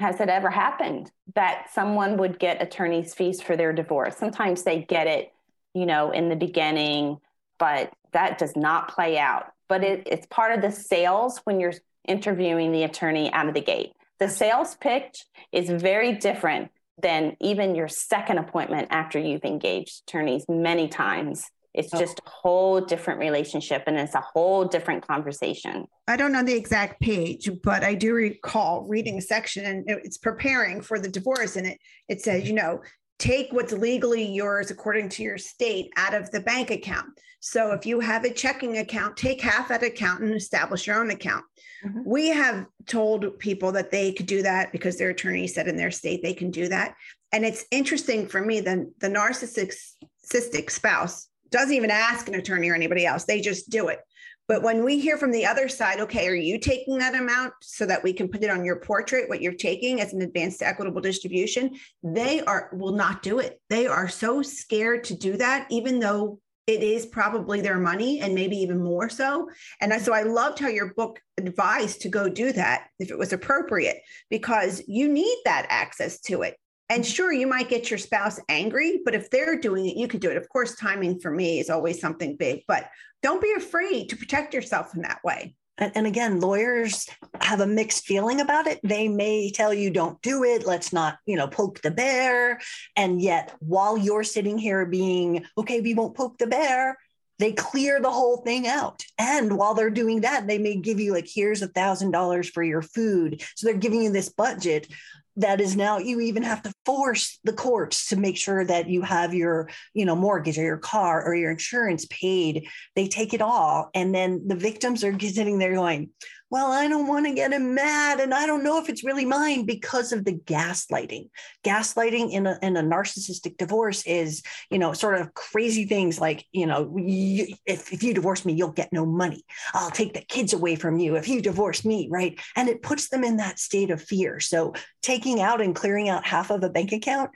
has 0.00 0.20
it 0.20 0.28
ever 0.28 0.50
happened 0.50 1.10
that 1.34 1.68
someone 1.72 2.16
would 2.16 2.38
get 2.38 2.62
attorney's 2.62 3.14
fees 3.14 3.40
for 3.40 3.56
their 3.56 3.72
divorce. 3.72 4.16
Sometimes 4.16 4.62
they 4.62 4.82
get 4.82 5.06
it, 5.06 5.32
you 5.74 5.86
know, 5.86 6.10
in 6.10 6.28
the 6.28 6.36
beginning, 6.36 7.18
but 7.58 7.92
that 8.12 8.38
does 8.38 8.56
not 8.56 8.88
play 8.88 9.18
out 9.18 9.52
but 9.70 9.84
it, 9.84 10.02
it's 10.06 10.26
part 10.26 10.52
of 10.52 10.62
the 10.62 10.72
sales 10.72 11.40
when 11.44 11.60
you're 11.60 11.72
interviewing 12.06 12.72
the 12.72 12.82
attorney 12.82 13.32
out 13.32 13.46
of 13.46 13.54
the 13.54 13.60
gate. 13.60 13.92
The 14.18 14.28
sales 14.28 14.74
pitch 14.74 15.24
is 15.52 15.70
very 15.70 16.16
different 16.16 16.72
than 17.00 17.36
even 17.40 17.76
your 17.76 17.86
second 17.86 18.38
appointment 18.38 18.88
after 18.90 19.18
you've 19.18 19.44
engaged 19.44 20.02
attorneys 20.08 20.44
many 20.48 20.88
times. 20.88 21.48
It's 21.74 21.94
oh. 21.94 21.98
just 21.98 22.18
a 22.18 22.28
whole 22.28 22.80
different 22.80 23.20
relationship 23.20 23.84
and 23.86 23.96
it's 23.96 24.14
a 24.14 24.20
whole 24.20 24.64
different 24.64 25.06
conversation. 25.06 25.86
I 26.08 26.16
don't 26.16 26.32
know 26.32 26.42
the 26.42 26.54
exact 26.54 27.00
page, 27.00 27.48
but 27.62 27.84
I 27.84 27.94
do 27.94 28.12
recall 28.14 28.86
reading 28.88 29.18
a 29.18 29.22
section 29.22 29.64
and 29.64 29.84
it's 29.88 30.18
preparing 30.18 30.80
for 30.80 30.98
the 30.98 31.08
divorce. 31.08 31.56
And 31.56 31.66
it, 31.66 31.78
it 32.08 32.20
says, 32.20 32.46
you 32.46 32.54
know, 32.54 32.80
take 33.18 33.52
what's 33.52 33.72
legally 33.72 34.24
yours 34.24 34.70
according 34.70 35.10
to 35.10 35.22
your 35.22 35.38
state 35.38 35.92
out 35.96 36.14
of 36.14 36.30
the 36.30 36.40
bank 36.40 36.70
account. 36.70 37.06
So 37.38 37.72
if 37.72 37.86
you 37.86 38.00
have 38.00 38.24
a 38.24 38.32
checking 38.32 38.78
account, 38.78 39.16
take 39.16 39.40
half 39.40 39.68
that 39.68 39.82
account 39.82 40.22
and 40.22 40.34
establish 40.34 40.86
your 40.86 41.00
own 41.00 41.10
account. 41.10 41.44
Mm-hmm. 41.84 42.02
We 42.04 42.28
have 42.28 42.66
told 42.86 43.38
people 43.38 43.72
that 43.72 43.90
they 43.90 44.12
could 44.12 44.26
do 44.26 44.42
that 44.42 44.72
because 44.72 44.98
their 44.98 45.10
attorney 45.10 45.46
said 45.46 45.68
in 45.68 45.76
their 45.76 45.90
state 45.90 46.22
they 46.22 46.34
can 46.34 46.50
do 46.50 46.68
that. 46.68 46.94
And 47.32 47.44
it's 47.44 47.64
interesting 47.70 48.26
for 48.26 48.44
me 48.44 48.60
that 48.60 48.78
the 48.98 49.08
narcissistic 49.08 50.70
spouse 50.70 51.29
doesn't 51.50 51.74
even 51.74 51.90
ask 51.90 52.28
an 52.28 52.34
attorney 52.34 52.70
or 52.70 52.74
anybody 52.74 53.06
else. 53.06 53.24
They 53.24 53.40
just 53.40 53.70
do 53.70 53.88
it. 53.88 54.00
But 54.48 54.64
when 54.64 54.84
we 54.84 54.98
hear 54.98 55.16
from 55.16 55.30
the 55.30 55.46
other 55.46 55.68
side, 55.68 56.00
okay, 56.00 56.26
are 56.26 56.34
you 56.34 56.58
taking 56.58 56.98
that 56.98 57.14
amount 57.14 57.52
so 57.62 57.86
that 57.86 58.02
we 58.02 58.12
can 58.12 58.28
put 58.28 58.42
it 58.42 58.50
on 58.50 58.64
your 58.64 58.80
portrait, 58.80 59.28
what 59.28 59.40
you're 59.40 59.52
taking 59.52 60.00
as 60.00 60.12
an 60.12 60.22
advanced 60.22 60.60
equitable 60.60 61.00
distribution? 61.00 61.76
They 62.02 62.40
are 62.40 62.70
will 62.72 62.94
not 62.94 63.22
do 63.22 63.38
it. 63.38 63.60
They 63.70 63.86
are 63.86 64.08
so 64.08 64.42
scared 64.42 65.04
to 65.04 65.14
do 65.14 65.36
that, 65.36 65.68
even 65.70 66.00
though 66.00 66.40
it 66.66 66.82
is 66.82 67.06
probably 67.06 67.60
their 67.60 67.78
money 67.78 68.20
and 68.20 68.34
maybe 68.34 68.56
even 68.56 68.82
more 68.82 69.08
so. 69.08 69.48
And 69.80 69.92
so 70.02 70.12
I 70.12 70.22
loved 70.22 70.58
how 70.58 70.68
your 70.68 70.94
book 70.94 71.20
advised 71.38 72.00
to 72.02 72.08
go 72.08 72.28
do 72.28 72.52
that 72.52 72.88
if 72.98 73.10
it 73.10 73.18
was 73.18 73.32
appropriate, 73.32 74.02
because 74.30 74.82
you 74.88 75.08
need 75.08 75.36
that 75.44 75.66
access 75.68 76.20
to 76.22 76.42
it. 76.42 76.56
And 76.90 77.06
sure, 77.06 77.32
you 77.32 77.46
might 77.46 77.68
get 77.68 77.88
your 77.88 77.98
spouse 77.98 78.40
angry, 78.48 79.00
but 79.04 79.14
if 79.14 79.30
they're 79.30 79.58
doing 79.58 79.86
it, 79.86 79.96
you 79.96 80.08
can 80.08 80.18
do 80.18 80.28
it. 80.28 80.36
Of 80.36 80.48
course, 80.48 80.74
timing 80.74 81.20
for 81.20 81.30
me 81.30 81.60
is 81.60 81.70
always 81.70 82.00
something 82.00 82.36
big, 82.36 82.64
but 82.66 82.90
don't 83.22 83.40
be 83.40 83.52
afraid 83.56 84.08
to 84.08 84.16
protect 84.16 84.52
yourself 84.52 84.94
in 84.96 85.02
that 85.02 85.22
way. 85.22 85.54
And, 85.78 85.92
and, 85.94 86.06
again, 86.06 86.40
lawyers 86.40 87.08
have 87.40 87.60
a 87.60 87.66
mixed 87.66 88.06
feeling 88.06 88.40
about 88.40 88.66
it. 88.66 88.80
They 88.82 89.08
may 89.08 89.50
tell 89.50 89.72
you, 89.72 89.90
don't 89.90 90.20
do 90.20 90.42
it. 90.42 90.66
Let's 90.66 90.92
not, 90.92 91.18
you 91.26 91.36
know, 91.36 91.46
poke 91.46 91.80
the 91.80 91.92
bear. 91.92 92.60
And 92.96 93.22
yet, 93.22 93.54
while 93.60 93.96
you're 93.96 94.24
sitting 94.24 94.58
here 94.58 94.84
being, 94.84 95.46
okay, 95.56 95.80
we 95.80 95.94
won't 95.94 96.16
poke 96.16 96.38
the 96.38 96.48
bear, 96.48 96.98
they 97.38 97.52
clear 97.52 98.00
the 98.00 98.10
whole 98.10 98.38
thing 98.38 98.68
out. 98.68 99.02
And 99.16 99.56
while 99.56 99.72
they're 99.72 99.88
doing 99.88 100.20
that, 100.20 100.46
they 100.46 100.58
may 100.58 100.76
give 100.76 101.00
you 101.00 101.14
like, 101.14 101.26
here's 101.26 101.62
a 101.62 101.68
thousand 101.68 102.10
dollars 102.10 102.50
for 102.50 102.62
your 102.62 102.82
food. 102.82 103.42
So 103.56 103.66
they're 103.66 103.78
giving 103.78 104.02
you 104.02 104.12
this 104.12 104.28
budget 104.28 104.92
that 105.40 105.60
is 105.60 105.76
now 105.76 105.98
you 105.98 106.20
even 106.20 106.42
have 106.42 106.62
to 106.62 106.72
force 106.84 107.38
the 107.44 107.52
courts 107.52 108.08
to 108.08 108.16
make 108.16 108.36
sure 108.36 108.64
that 108.64 108.88
you 108.88 109.02
have 109.02 109.34
your 109.34 109.68
you 109.94 110.04
know 110.04 110.16
mortgage 110.16 110.58
or 110.58 110.62
your 110.62 110.78
car 110.78 111.24
or 111.24 111.34
your 111.34 111.50
insurance 111.50 112.06
paid. 112.06 112.66
They 112.96 113.08
take 113.08 113.34
it 113.34 113.42
all 113.42 113.90
and 113.94 114.14
then 114.14 114.46
the 114.46 114.56
victims 114.56 115.04
are 115.04 115.18
sitting 115.20 115.58
there 115.58 115.74
going 115.74 116.10
well, 116.50 116.72
I 116.72 116.88
don't 116.88 117.06
want 117.06 117.26
to 117.26 117.32
get 117.32 117.52
him 117.52 117.74
mad. 117.74 118.18
And 118.18 118.34
I 118.34 118.44
don't 118.44 118.64
know 118.64 118.78
if 118.78 118.88
it's 118.88 119.04
really 119.04 119.24
mine 119.24 119.64
because 119.64 120.12
of 120.12 120.24
the 120.24 120.32
gaslighting. 120.32 121.30
Gaslighting 121.64 122.32
in 122.32 122.46
a, 122.46 122.58
in 122.60 122.76
a 122.76 122.82
narcissistic 122.82 123.56
divorce 123.56 124.04
is, 124.04 124.42
you 124.68 124.78
know, 124.78 124.92
sort 124.92 125.20
of 125.20 125.32
crazy 125.32 125.84
things 125.84 126.20
like, 126.20 126.44
you 126.50 126.66
know, 126.66 126.96
you, 126.98 127.54
if, 127.66 127.92
if 127.92 128.02
you 128.02 128.12
divorce 128.12 128.44
me, 128.44 128.52
you'll 128.52 128.72
get 128.72 128.92
no 128.92 129.06
money. 129.06 129.44
I'll 129.72 129.92
take 129.92 130.12
the 130.12 130.22
kids 130.22 130.52
away 130.52 130.74
from 130.74 130.98
you 130.98 131.14
if 131.14 131.28
you 131.28 131.40
divorce 131.40 131.84
me, 131.84 132.08
right? 132.10 132.38
And 132.56 132.68
it 132.68 132.82
puts 132.82 133.08
them 133.08 133.22
in 133.22 133.36
that 133.36 133.60
state 133.60 133.90
of 133.90 134.02
fear. 134.02 134.40
So 134.40 134.74
taking 135.02 135.40
out 135.40 135.60
and 135.60 135.74
clearing 135.74 136.08
out 136.08 136.26
half 136.26 136.50
of 136.50 136.64
a 136.64 136.70
bank 136.70 136.90
account 136.90 137.30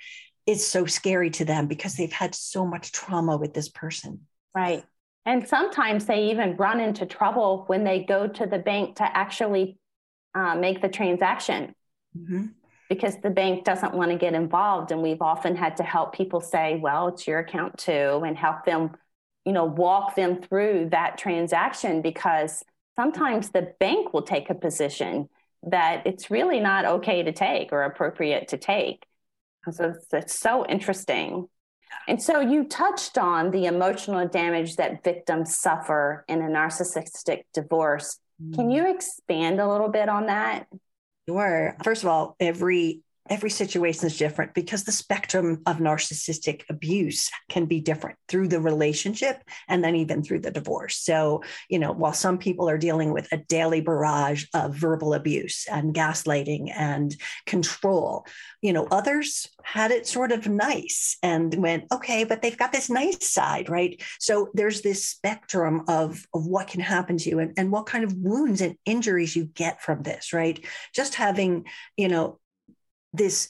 is 0.44 0.66
so 0.66 0.86
scary 0.86 1.30
to 1.30 1.44
them 1.44 1.68
because 1.68 1.94
they've 1.94 2.12
had 2.12 2.34
so 2.34 2.66
much 2.66 2.90
trauma 2.90 3.36
with 3.36 3.54
this 3.54 3.68
person. 3.68 4.22
Right. 4.54 4.84
And 5.26 5.48
sometimes 5.48 6.04
they 6.04 6.30
even 6.30 6.56
run 6.56 6.80
into 6.80 7.06
trouble 7.06 7.64
when 7.66 7.84
they 7.84 8.04
go 8.04 8.26
to 8.26 8.46
the 8.46 8.58
bank 8.58 8.96
to 8.96 9.04
actually 9.04 9.78
uh, 10.34 10.54
make 10.54 10.82
the 10.82 10.88
transaction 10.88 11.74
mm-hmm. 12.16 12.46
because 12.88 13.16
the 13.22 13.30
bank 13.30 13.64
doesn't 13.64 13.94
want 13.94 14.10
to 14.10 14.18
get 14.18 14.34
involved. 14.34 14.92
And 14.92 15.02
we've 15.02 15.22
often 15.22 15.56
had 15.56 15.78
to 15.78 15.82
help 15.82 16.14
people 16.14 16.40
say, 16.40 16.78
well, 16.80 17.08
it's 17.08 17.26
your 17.26 17.38
account 17.38 17.78
too, 17.78 18.22
and 18.26 18.36
help 18.36 18.64
them, 18.66 18.90
you 19.46 19.52
know, 19.52 19.64
walk 19.64 20.14
them 20.14 20.42
through 20.42 20.88
that 20.90 21.16
transaction 21.16 22.02
because 22.02 22.62
sometimes 22.96 23.50
the 23.50 23.72
bank 23.80 24.12
will 24.12 24.22
take 24.22 24.50
a 24.50 24.54
position 24.54 25.28
that 25.62 26.06
it's 26.06 26.30
really 26.30 26.60
not 26.60 26.84
okay 26.84 27.22
to 27.22 27.32
take 27.32 27.72
or 27.72 27.82
appropriate 27.82 28.48
to 28.48 28.58
take. 28.58 29.06
So 29.70 29.94
it's, 29.96 30.06
it's 30.12 30.38
so 30.38 30.66
interesting. 30.66 31.48
And 32.06 32.22
so 32.22 32.40
you 32.40 32.64
touched 32.64 33.18
on 33.18 33.50
the 33.50 33.66
emotional 33.66 34.26
damage 34.28 34.76
that 34.76 35.02
victims 35.02 35.56
suffer 35.56 36.24
in 36.28 36.42
a 36.42 36.46
narcissistic 36.46 37.42
divorce. 37.52 38.18
Can 38.54 38.70
you 38.70 38.84
mm. 38.84 38.94
expand 38.94 39.60
a 39.60 39.70
little 39.70 39.88
bit 39.88 40.08
on 40.08 40.26
that? 40.26 40.66
Sure. 41.28 41.76
First 41.82 42.02
of 42.02 42.08
all, 42.08 42.36
every 42.40 43.00
every 43.30 43.48
situation 43.48 44.06
is 44.06 44.18
different 44.18 44.52
because 44.52 44.84
the 44.84 44.92
spectrum 44.92 45.62
of 45.66 45.78
narcissistic 45.78 46.62
abuse 46.68 47.30
can 47.48 47.64
be 47.64 47.80
different 47.80 48.18
through 48.28 48.48
the 48.48 48.60
relationship 48.60 49.42
and 49.68 49.82
then 49.82 49.96
even 49.96 50.22
through 50.22 50.40
the 50.40 50.50
divorce. 50.50 50.96
So, 50.96 51.42
you 51.70 51.78
know, 51.78 51.92
while 51.92 52.12
some 52.12 52.36
people 52.36 52.68
are 52.68 52.76
dealing 52.76 53.12
with 53.12 53.32
a 53.32 53.38
daily 53.38 53.80
barrage 53.80 54.44
of 54.52 54.74
verbal 54.74 55.14
abuse 55.14 55.66
and 55.70 55.94
gaslighting 55.94 56.70
and 56.76 57.16
control, 57.46 58.26
you 58.60 58.74
know, 58.74 58.86
others 58.90 59.48
had 59.62 59.90
it 59.90 60.06
sort 60.06 60.30
of 60.30 60.46
nice 60.46 61.16
and 61.22 61.54
went, 61.54 61.84
okay, 61.92 62.24
but 62.24 62.42
they've 62.42 62.58
got 62.58 62.72
this 62.72 62.90
nice 62.90 63.30
side, 63.30 63.70
right? 63.70 64.02
So 64.20 64.50
there's 64.52 64.82
this 64.82 65.06
spectrum 65.06 65.84
of, 65.88 66.26
of 66.34 66.46
what 66.46 66.68
can 66.68 66.80
happen 66.80 67.16
to 67.18 67.30
you 67.30 67.38
and, 67.38 67.54
and 67.56 67.72
what 67.72 67.86
kind 67.86 68.04
of 68.04 68.12
wounds 68.14 68.60
and 68.60 68.76
injuries 68.84 69.34
you 69.34 69.46
get 69.46 69.80
from 69.80 70.02
this, 70.02 70.34
right? 70.34 70.62
Just 70.94 71.14
having, 71.14 71.64
you 71.96 72.08
know, 72.08 72.38
this 73.14 73.48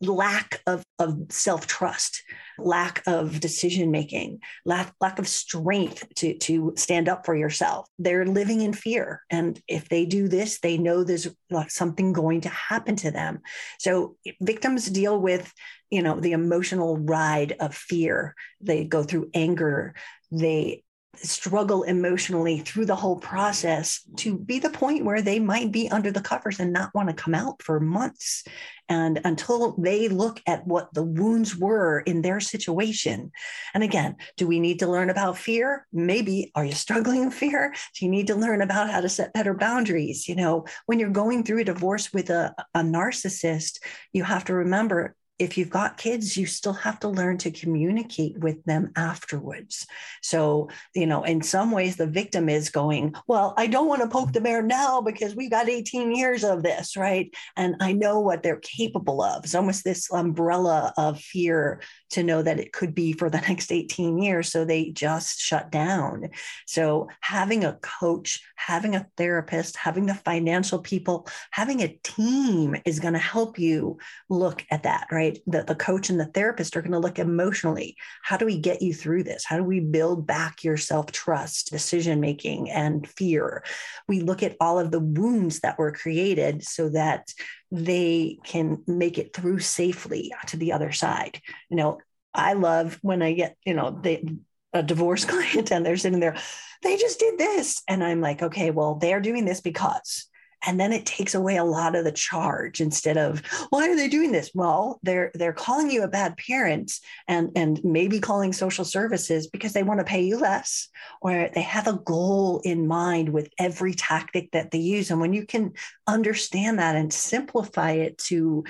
lack 0.00 0.60
of, 0.66 0.84
of 0.98 1.18
self-trust 1.28 2.22
lack 2.58 3.02
of 3.06 3.40
decision 3.40 3.90
making 3.90 4.40
lack, 4.64 4.92
lack 5.00 5.18
of 5.18 5.26
strength 5.26 6.04
to, 6.16 6.36
to 6.38 6.72
stand 6.76 7.08
up 7.08 7.24
for 7.24 7.36
yourself. 7.36 7.88
They're 7.98 8.26
living 8.26 8.60
in 8.60 8.72
fear. 8.72 9.22
And 9.30 9.60
if 9.66 9.88
they 9.88 10.06
do 10.06 10.28
this 10.28 10.60
they 10.60 10.78
know 10.78 11.02
there's 11.02 11.28
something 11.68 12.12
going 12.12 12.42
to 12.42 12.48
happen 12.48 12.96
to 12.96 13.10
them. 13.10 13.40
So 13.78 14.16
victims 14.40 14.86
deal 14.86 15.20
with 15.20 15.52
you 15.90 16.02
know 16.02 16.20
the 16.20 16.32
emotional 16.32 16.96
ride 16.96 17.56
of 17.60 17.74
fear. 17.74 18.34
They 18.60 18.84
go 18.84 19.02
through 19.02 19.30
anger. 19.34 19.94
They 20.30 20.82
struggle 21.22 21.82
emotionally 21.82 22.60
through 22.60 22.86
the 22.86 22.96
whole 22.96 23.16
process 23.16 24.00
to 24.16 24.38
be 24.38 24.58
the 24.58 24.70
point 24.70 25.04
where 25.04 25.22
they 25.22 25.38
might 25.38 25.72
be 25.72 25.88
under 25.90 26.10
the 26.10 26.20
covers 26.20 26.60
and 26.60 26.72
not 26.72 26.94
want 26.94 27.08
to 27.08 27.14
come 27.14 27.34
out 27.34 27.62
for 27.62 27.80
months. 27.80 28.44
And 28.88 29.20
until 29.24 29.76
they 29.76 30.08
look 30.08 30.40
at 30.46 30.66
what 30.66 30.92
the 30.94 31.02
wounds 31.02 31.54
were 31.56 32.00
in 32.00 32.22
their 32.22 32.40
situation. 32.40 33.30
And 33.74 33.82
again, 33.82 34.16
do 34.36 34.46
we 34.46 34.60
need 34.60 34.78
to 34.78 34.86
learn 34.86 35.10
about 35.10 35.36
fear? 35.36 35.86
Maybe. 35.92 36.50
Are 36.54 36.64
you 36.64 36.72
struggling 36.72 37.26
with 37.26 37.34
fear? 37.34 37.74
Do 37.94 38.04
you 38.04 38.10
need 38.10 38.28
to 38.28 38.34
learn 38.34 38.62
about 38.62 38.90
how 38.90 39.00
to 39.00 39.08
set 39.08 39.34
better 39.34 39.54
boundaries? 39.54 40.26
You 40.26 40.36
know, 40.36 40.64
when 40.86 40.98
you're 40.98 41.10
going 41.10 41.44
through 41.44 41.60
a 41.60 41.64
divorce 41.64 42.12
with 42.12 42.30
a, 42.30 42.54
a 42.74 42.80
narcissist, 42.80 43.80
you 44.12 44.24
have 44.24 44.46
to 44.46 44.54
remember 44.54 45.14
if 45.38 45.56
you've 45.56 45.70
got 45.70 45.96
kids, 45.96 46.36
you 46.36 46.46
still 46.46 46.72
have 46.72 46.98
to 47.00 47.08
learn 47.08 47.38
to 47.38 47.50
communicate 47.50 48.38
with 48.38 48.62
them 48.64 48.90
afterwards. 48.96 49.86
So, 50.22 50.68
you 50.94 51.06
know, 51.06 51.22
in 51.22 51.42
some 51.42 51.70
ways, 51.70 51.96
the 51.96 52.06
victim 52.06 52.48
is 52.48 52.70
going, 52.70 53.14
Well, 53.26 53.54
I 53.56 53.68
don't 53.68 53.88
want 53.88 54.02
to 54.02 54.08
poke 54.08 54.32
the 54.32 54.40
bear 54.40 54.62
now 54.62 55.00
because 55.00 55.36
we've 55.36 55.50
got 55.50 55.68
18 55.68 56.14
years 56.14 56.44
of 56.44 56.62
this, 56.62 56.96
right? 56.96 57.32
And 57.56 57.76
I 57.80 57.92
know 57.92 58.20
what 58.20 58.42
they're 58.42 58.60
capable 58.60 59.22
of. 59.22 59.44
It's 59.44 59.54
almost 59.54 59.84
this 59.84 60.12
umbrella 60.12 60.92
of 60.96 61.20
fear 61.20 61.80
to 62.10 62.22
know 62.22 62.42
that 62.42 62.58
it 62.58 62.72
could 62.72 62.94
be 62.94 63.12
for 63.12 63.30
the 63.30 63.40
next 63.48 63.72
18 63.72 64.18
years. 64.18 64.50
So 64.50 64.64
they 64.64 64.90
just 64.90 65.40
shut 65.40 65.70
down. 65.70 66.30
So 66.66 67.08
having 67.20 67.64
a 67.64 67.78
coach, 67.82 68.40
having 68.56 68.94
a 68.94 69.06
therapist, 69.16 69.76
having 69.76 70.06
the 70.06 70.14
financial 70.14 70.78
people, 70.78 71.26
having 71.50 71.80
a 71.80 71.98
team 72.02 72.76
is 72.84 73.00
going 73.00 73.14
to 73.14 73.18
help 73.18 73.58
you 73.58 73.98
look 74.28 74.64
at 74.70 74.82
that, 74.84 75.06
right? 75.10 75.38
The, 75.46 75.64
the 75.64 75.74
coach 75.74 76.10
and 76.10 76.18
the 76.18 76.26
therapist 76.26 76.76
are 76.76 76.82
going 76.82 76.92
to 76.92 76.98
look 76.98 77.18
emotionally. 77.18 77.96
How 78.22 78.36
do 78.36 78.46
we 78.46 78.58
get 78.58 78.82
you 78.82 78.92
through 78.92 79.24
this? 79.24 79.44
How 79.44 79.56
do 79.56 79.64
we 79.64 79.80
build 79.80 80.26
back 80.26 80.64
your 80.64 80.76
self 80.76 81.12
trust, 81.12 81.70
decision 81.70 82.20
making, 82.20 82.70
and 82.70 83.08
fear? 83.08 83.64
We 84.08 84.20
look 84.20 84.42
at 84.42 84.56
all 84.60 84.78
of 84.78 84.90
the 84.90 85.00
wounds 85.00 85.60
that 85.60 85.78
were 85.78 85.92
created 85.92 86.64
so 86.64 86.88
that 86.90 87.32
they 87.70 88.38
can 88.44 88.82
make 88.86 89.18
it 89.18 89.34
through 89.34 89.58
safely 89.58 90.32
to 90.46 90.56
the 90.56 90.72
other 90.72 90.92
side. 90.92 91.40
You 91.68 91.76
know, 91.76 91.98
I 92.34 92.54
love 92.54 92.98
when 93.02 93.22
I 93.22 93.32
get, 93.32 93.56
you 93.64 93.74
know, 93.74 93.98
they, 94.02 94.24
a 94.72 94.82
divorce 94.82 95.24
client 95.26 95.70
and 95.70 95.84
they're 95.84 95.96
sitting 95.96 96.20
there, 96.20 96.36
they 96.82 96.96
just 96.96 97.18
did 97.18 97.38
this. 97.38 97.82
And 97.88 98.02
I'm 98.02 98.20
like, 98.20 98.42
okay, 98.42 98.70
well, 98.70 98.94
they're 98.94 99.20
doing 99.20 99.44
this 99.44 99.60
because. 99.60 100.26
And 100.66 100.78
then 100.78 100.92
it 100.92 101.06
takes 101.06 101.34
away 101.34 101.56
a 101.56 101.64
lot 101.64 101.94
of 101.94 102.04
the 102.04 102.12
charge 102.12 102.80
instead 102.80 103.16
of 103.16 103.40
why 103.70 103.88
are 103.88 103.96
they 103.96 104.08
doing 104.08 104.32
this? 104.32 104.50
Well 104.54 104.98
they're 105.02 105.30
they're 105.34 105.52
calling 105.52 105.90
you 105.90 106.02
a 106.02 106.08
bad 106.08 106.36
parent 106.36 106.92
and 107.26 107.50
and 107.56 107.80
maybe 107.84 108.20
calling 108.20 108.52
social 108.52 108.84
services 108.84 109.46
because 109.46 109.72
they 109.72 109.82
want 109.82 110.00
to 110.00 110.04
pay 110.04 110.22
you 110.22 110.38
less 110.38 110.88
or 111.20 111.50
they 111.54 111.62
have 111.62 111.86
a 111.86 112.00
goal 112.04 112.60
in 112.64 112.86
mind 112.86 113.28
with 113.28 113.48
every 113.58 113.94
tactic 113.94 114.50
that 114.52 114.70
they 114.70 114.78
use. 114.78 115.10
And 115.10 115.20
when 115.20 115.32
you 115.32 115.46
can 115.46 115.72
understand 116.06 116.78
that 116.78 116.96
and 116.96 117.12
simplify 117.12 117.92
it 117.92 118.18
to 118.18 118.64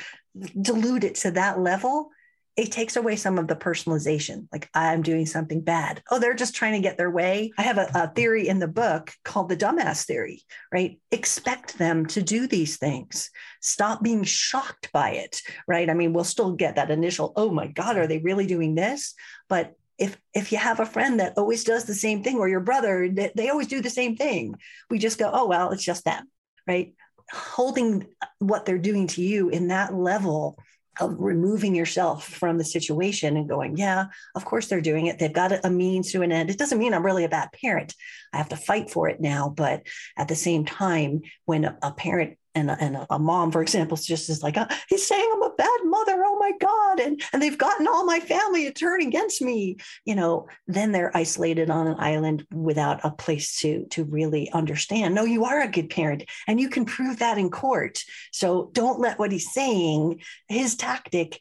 dilute 0.60 1.04
it 1.04 1.16
to 1.16 1.30
that 1.32 1.60
level 1.60 2.10
it 2.58 2.72
takes 2.72 2.96
away 2.96 3.14
some 3.14 3.38
of 3.38 3.46
the 3.46 3.54
personalization. 3.54 4.48
Like 4.50 4.68
I'm 4.74 5.02
doing 5.02 5.26
something 5.26 5.60
bad. 5.60 6.02
Oh, 6.10 6.18
they're 6.18 6.34
just 6.34 6.56
trying 6.56 6.72
to 6.72 6.80
get 6.80 6.98
their 6.98 7.10
way. 7.10 7.52
I 7.56 7.62
have 7.62 7.78
a, 7.78 7.88
a, 7.94 8.08
theory 8.08 8.48
in 8.48 8.58
the 8.58 8.66
book 8.66 9.12
called 9.24 9.48
the 9.48 9.56
dumbass 9.56 10.04
theory, 10.04 10.42
right? 10.72 10.98
Expect 11.12 11.78
them 11.78 12.04
to 12.06 12.20
do 12.20 12.48
these 12.48 12.76
things. 12.76 13.30
Stop 13.60 14.02
being 14.02 14.24
shocked 14.24 14.90
by 14.92 15.10
it, 15.10 15.40
right? 15.68 15.88
I 15.88 15.94
mean, 15.94 16.12
we'll 16.12 16.24
still 16.24 16.56
get 16.56 16.74
that 16.74 16.90
initial, 16.90 17.32
oh 17.36 17.52
my 17.52 17.68
God, 17.68 17.96
are 17.96 18.08
they 18.08 18.18
really 18.18 18.48
doing 18.48 18.74
this? 18.74 19.14
But 19.48 19.74
if 19.96 20.16
if 20.34 20.50
you 20.50 20.58
have 20.58 20.80
a 20.80 20.86
friend 20.86 21.20
that 21.20 21.38
always 21.38 21.62
does 21.62 21.84
the 21.84 21.94
same 21.94 22.24
thing 22.24 22.38
or 22.38 22.48
your 22.48 22.60
brother, 22.60 23.08
they, 23.08 23.30
they 23.36 23.50
always 23.50 23.68
do 23.68 23.80
the 23.80 23.88
same 23.88 24.16
thing, 24.16 24.56
we 24.90 24.98
just 24.98 25.18
go, 25.18 25.30
oh 25.32 25.46
well, 25.46 25.70
it's 25.70 25.84
just 25.84 26.04
them, 26.04 26.28
right? 26.66 26.92
Holding 27.30 28.08
uh, 28.20 28.26
what 28.40 28.64
they're 28.64 28.78
doing 28.78 29.06
to 29.08 29.22
you 29.22 29.48
in 29.48 29.68
that 29.68 29.94
level 29.94 30.58
of 31.00 31.14
removing 31.18 31.74
yourself 31.74 32.28
from 32.28 32.58
the 32.58 32.64
situation 32.64 33.36
and 33.36 33.48
going, 33.48 33.76
yeah, 33.76 34.06
of 34.34 34.44
course 34.44 34.66
they're 34.66 34.80
doing 34.80 35.06
it. 35.06 35.18
They've 35.18 35.32
got 35.32 35.64
a 35.64 35.70
means 35.70 36.12
to 36.12 36.22
an 36.22 36.32
end. 36.32 36.50
It 36.50 36.58
doesn't 36.58 36.78
mean 36.78 36.94
I'm 36.94 37.04
really 37.04 37.24
a 37.24 37.28
bad 37.28 37.50
parent. 37.52 37.94
I 38.32 38.38
have 38.38 38.48
to 38.50 38.56
fight 38.56 38.90
for 38.90 39.08
it 39.08 39.20
now. 39.20 39.48
But 39.48 39.82
at 40.16 40.28
the 40.28 40.36
same 40.36 40.64
time, 40.64 41.22
when 41.44 41.64
a, 41.64 41.92
parent 41.92 42.38
and 42.58 42.70
a, 42.70 42.76
and 42.80 43.06
a, 43.08 43.18
mom, 43.18 43.50
for 43.50 43.62
example, 43.62 43.96
is 43.96 44.04
just 44.04 44.28
is 44.28 44.42
like, 44.42 44.56
oh, 44.56 44.66
he's 44.88 45.06
saying 45.06 45.30
I'm 45.32 45.42
a 45.42 45.54
bad 45.56 45.80
mother. 45.84 46.22
Oh 46.24 46.38
my 46.38 46.52
God. 46.60 47.00
And, 47.00 47.22
and 47.32 47.40
they've 47.40 47.56
gotten 47.56 47.86
all 47.86 48.04
my 48.04 48.20
family 48.20 48.64
to 48.64 48.72
turn 48.72 49.00
against 49.00 49.40
me. 49.40 49.76
You 50.04 50.14
know, 50.14 50.48
then 50.66 50.92
they're 50.92 51.16
isolated 51.16 51.70
on 51.70 51.86
an 51.86 51.96
island 51.98 52.46
without 52.52 53.00
a 53.04 53.10
place 53.10 53.60
to, 53.60 53.86
to 53.90 54.04
really 54.04 54.50
understand. 54.50 55.14
No, 55.14 55.24
you 55.24 55.44
are 55.44 55.62
a 55.62 55.68
good 55.68 55.90
parent 55.90 56.24
and 56.46 56.60
you 56.60 56.68
can 56.68 56.84
prove 56.84 57.18
that 57.18 57.38
in 57.38 57.50
court. 57.50 58.00
So 58.32 58.70
don't 58.72 59.00
let 59.00 59.18
what 59.18 59.32
he's 59.32 59.52
saying, 59.52 60.20
his 60.48 60.76
tactic, 60.76 61.38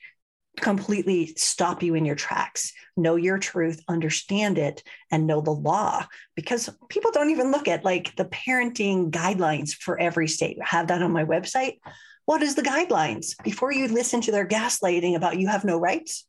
completely 0.60 1.34
stop 1.36 1.84
you 1.84 1.96
in 1.96 2.06
your 2.06 2.16
tracks. 2.16 2.74
Know 2.96 3.16
your 3.16 3.38
truth, 3.38 3.82
understand 3.88 4.58
it, 4.58 4.84
and 5.12 5.28
know 5.28 5.42
the 5.42 5.52
law. 5.52 6.06
Because 6.36 6.70
people 6.90 7.12
don't 7.12 7.30
even 7.30 7.52
look 7.52 7.68
at 7.68 7.86
like 7.86 8.16
the 8.16 8.26
parenting 8.26 9.12
guidelines 9.12 9.74
for 9.74 10.00
every 10.00 10.28
state. 10.28 10.58
I 10.62 10.66
have 10.68 10.88
that 10.88 11.02
on 11.02 11.12
my 11.12 11.26
website. 11.26 11.80
What 12.26 12.44
is 12.44 12.56
the 12.56 12.62
guidelines? 12.62 13.42
Before 13.44 13.72
you 13.72 13.88
listen 13.88 14.22
to 14.22 14.32
their 14.32 14.48
gaslighting 14.48 15.16
about 15.16 15.40
you 15.40 15.48
have 15.48 15.64
no 15.64 15.78
rights, 15.78 16.26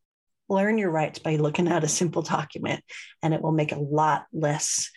learn 0.49 0.79
your 0.79 0.91
rights 0.91 1.19
by 1.19 1.37
looking 1.37 1.69
at 1.69 1.85
a 1.85 1.89
simple 1.89 2.23
document, 2.23 2.85
and 3.23 3.35
it 3.35 3.43
will 3.43 3.53
make 3.53 3.73
a 3.73 3.81
lot 3.81 4.27
less 4.33 4.91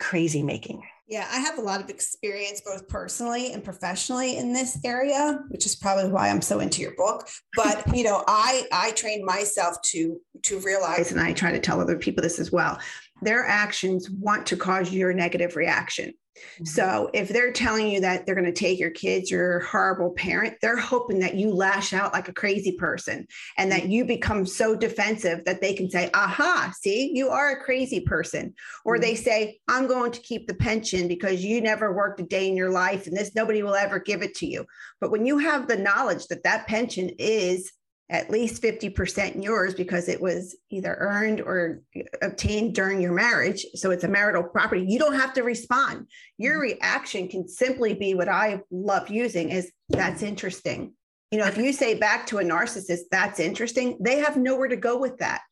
crazy 0.00 0.42
making. 0.42 0.82
Yeah, 1.08 1.28
I 1.30 1.38
have 1.38 1.58
a 1.58 1.60
lot 1.60 1.80
of 1.80 1.88
experience 1.88 2.60
both 2.60 2.88
personally 2.88 3.52
and 3.52 3.62
professionally 3.62 4.38
in 4.38 4.52
this 4.52 4.76
area, 4.84 5.38
which 5.50 5.64
is 5.64 5.76
probably 5.76 6.10
why 6.10 6.28
I'm 6.28 6.42
so 6.42 6.58
into 6.58 6.82
your 6.82 6.96
book. 6.96 7.28
But 7.54 7.96
you 7.96 8.02
know, 8.02 8.24
I 8.26 8.66
I 8.72 8.90
trained 8.92 9.24
myself 9.24 9.80
to 9.82 10.20
to 10.42 10.58
realize, 10.60 11.12
and 11.12 11.20
I 11.20 11.32
try 11.32 11.52
to 11.52 11.60
tell 11.60 11.80
other 11.80 11.96
people 11.96 12.22
this 12.22 12.40
as 12.40 12.50
well. 12.50 12.80
Their 13.22 13.46
actions 13.46 14.10
want 14.10 14.46
to 14.46 14.56
cause 14.56 14.92
your 14.92 15.12
negative 15.12 15.56
reaction. 15.56 16.12
Mm-hmm. 16.36 16.64
So 16.64 17.10
if 17.12 17.28
they're 17.28 17.52
telling 17.52 17.88
you 17.88 18.00
that 18.00 18.26
they're 18.26 18.34
going 18.34 18.46
to 18.46 18.52
take 18.52 18.78
your 18.78 18.90
kids, 18.90 19.30
you're 19.30 19.58
a 19.58 19.64
horrible 19.64 20.10
parent, 20.10 20.56
they're 20.60 20.76
hoping 20.76 21.20
that 21.20 21.34
you 21.34 21.52
lash 21.52 21.92
out 21.92 22.12
like 22.12 22.28
a 22.28 22.32
crazy 22.32 22.72
person 22.72 23.26
and 23.56 23.70
that 23.72 23.88
you 23.88 24.04
become 24.04 24.46
so 24.46 24.76
defensive 24.76 25.44
that 25.44 25.60
they 25.60 25.74
can 25.74 25.90
say, 25.90 26.10
aha, 26.14 26.72
see, 26.78 27.10
you 27.14 27.28
are 27.28 27.50
a 27.50 27.62
crazy 27.62 28.00
person. 28.00 28.54
Or 28.84 28.94
mm-hmm. 28.94 29.02
they 29.02 29.14
say, 29.14 29.58
I'm 29.68 29.86
going 29.86 30.12
to 30.12 30.20
keep 30.20 30.46
the 30.46 30.54
pension 30.54 31.08
because 31.08 31.44
you 31.44 31.60
never 31.60 31.92
worked 31.92 32.20
a 32.20 32.24
day 32.24 32.48
in 32.48 32.56
your 32.56 32.70
life 32.70 33.06
and 33.06 33.16
this 33.16 33.34
nobody 33.34 33.62
will 33.62 33.74
ever 33.74 33.98
give 33.98 34.22
it 34.22 34.34
to 34.36 34.46
you. 34.46 34.66
But 35.00 35.10
when 35.10 35.26
you 35.26 35.38
have 35.38 35.68
the 35.68 35.76
knowledge 35.76 36.26
that 36.28 36.42
that 36.44 36.66
pension 36.66 37.10
is 37.18 37.72
at 38.08 38.30
least 38.30 38.62
50% 38.62 39.42
yours 39.42 39.74
because 39.74 40.08
it 40.08 40.20
was 40.20 40.56
either 40.70 40.96
earned 40.98 41.40
or 41.40 41.82
obtained 42.22 42.74
during 42.74 43.00
your 43.00 43.12
marriage. 43.12 43.66
So 43.74 43.90
it's 43.90 44.04
a 44.04 44.08
marital 44.08 44.44
property. 44.44 44.84
You 44.86 44.98
don't 44.98 45.18
have 45.18 45.32
to 45.34 45.42
respond. 45.42 46.06
Your 46.38 46.54
mm-hmm. 46.54 46.78
reaction 46.78 47.28
can 47.28 47.48
simply 47.48 47.94
be 47.94 48.14
what 48.14 48.28
I 48.28 48.60
love 48.70 49.10
using 49.10 49.50
is 49.50 49.72
that's 49.88 50.22
interesting. 50.22 50.94
You 51.32 51.38
know, 51.38 51.46
if 51.46 51.58
you 51.58 51.72
say 51.72 51.94
back 51.94 52.26
to 52.28 52.38
a 52.38 52.44
narcissist, 52.44 53.08
that's 53.10 53.40
interesting, 53.40 53.98
they 54.00 54.18
have 54.18 54.36
nowhere 54.36 54.68
to 54.68 54.76
go 54.76 54.96
with 54.98 55.18
that. 55.18 55.42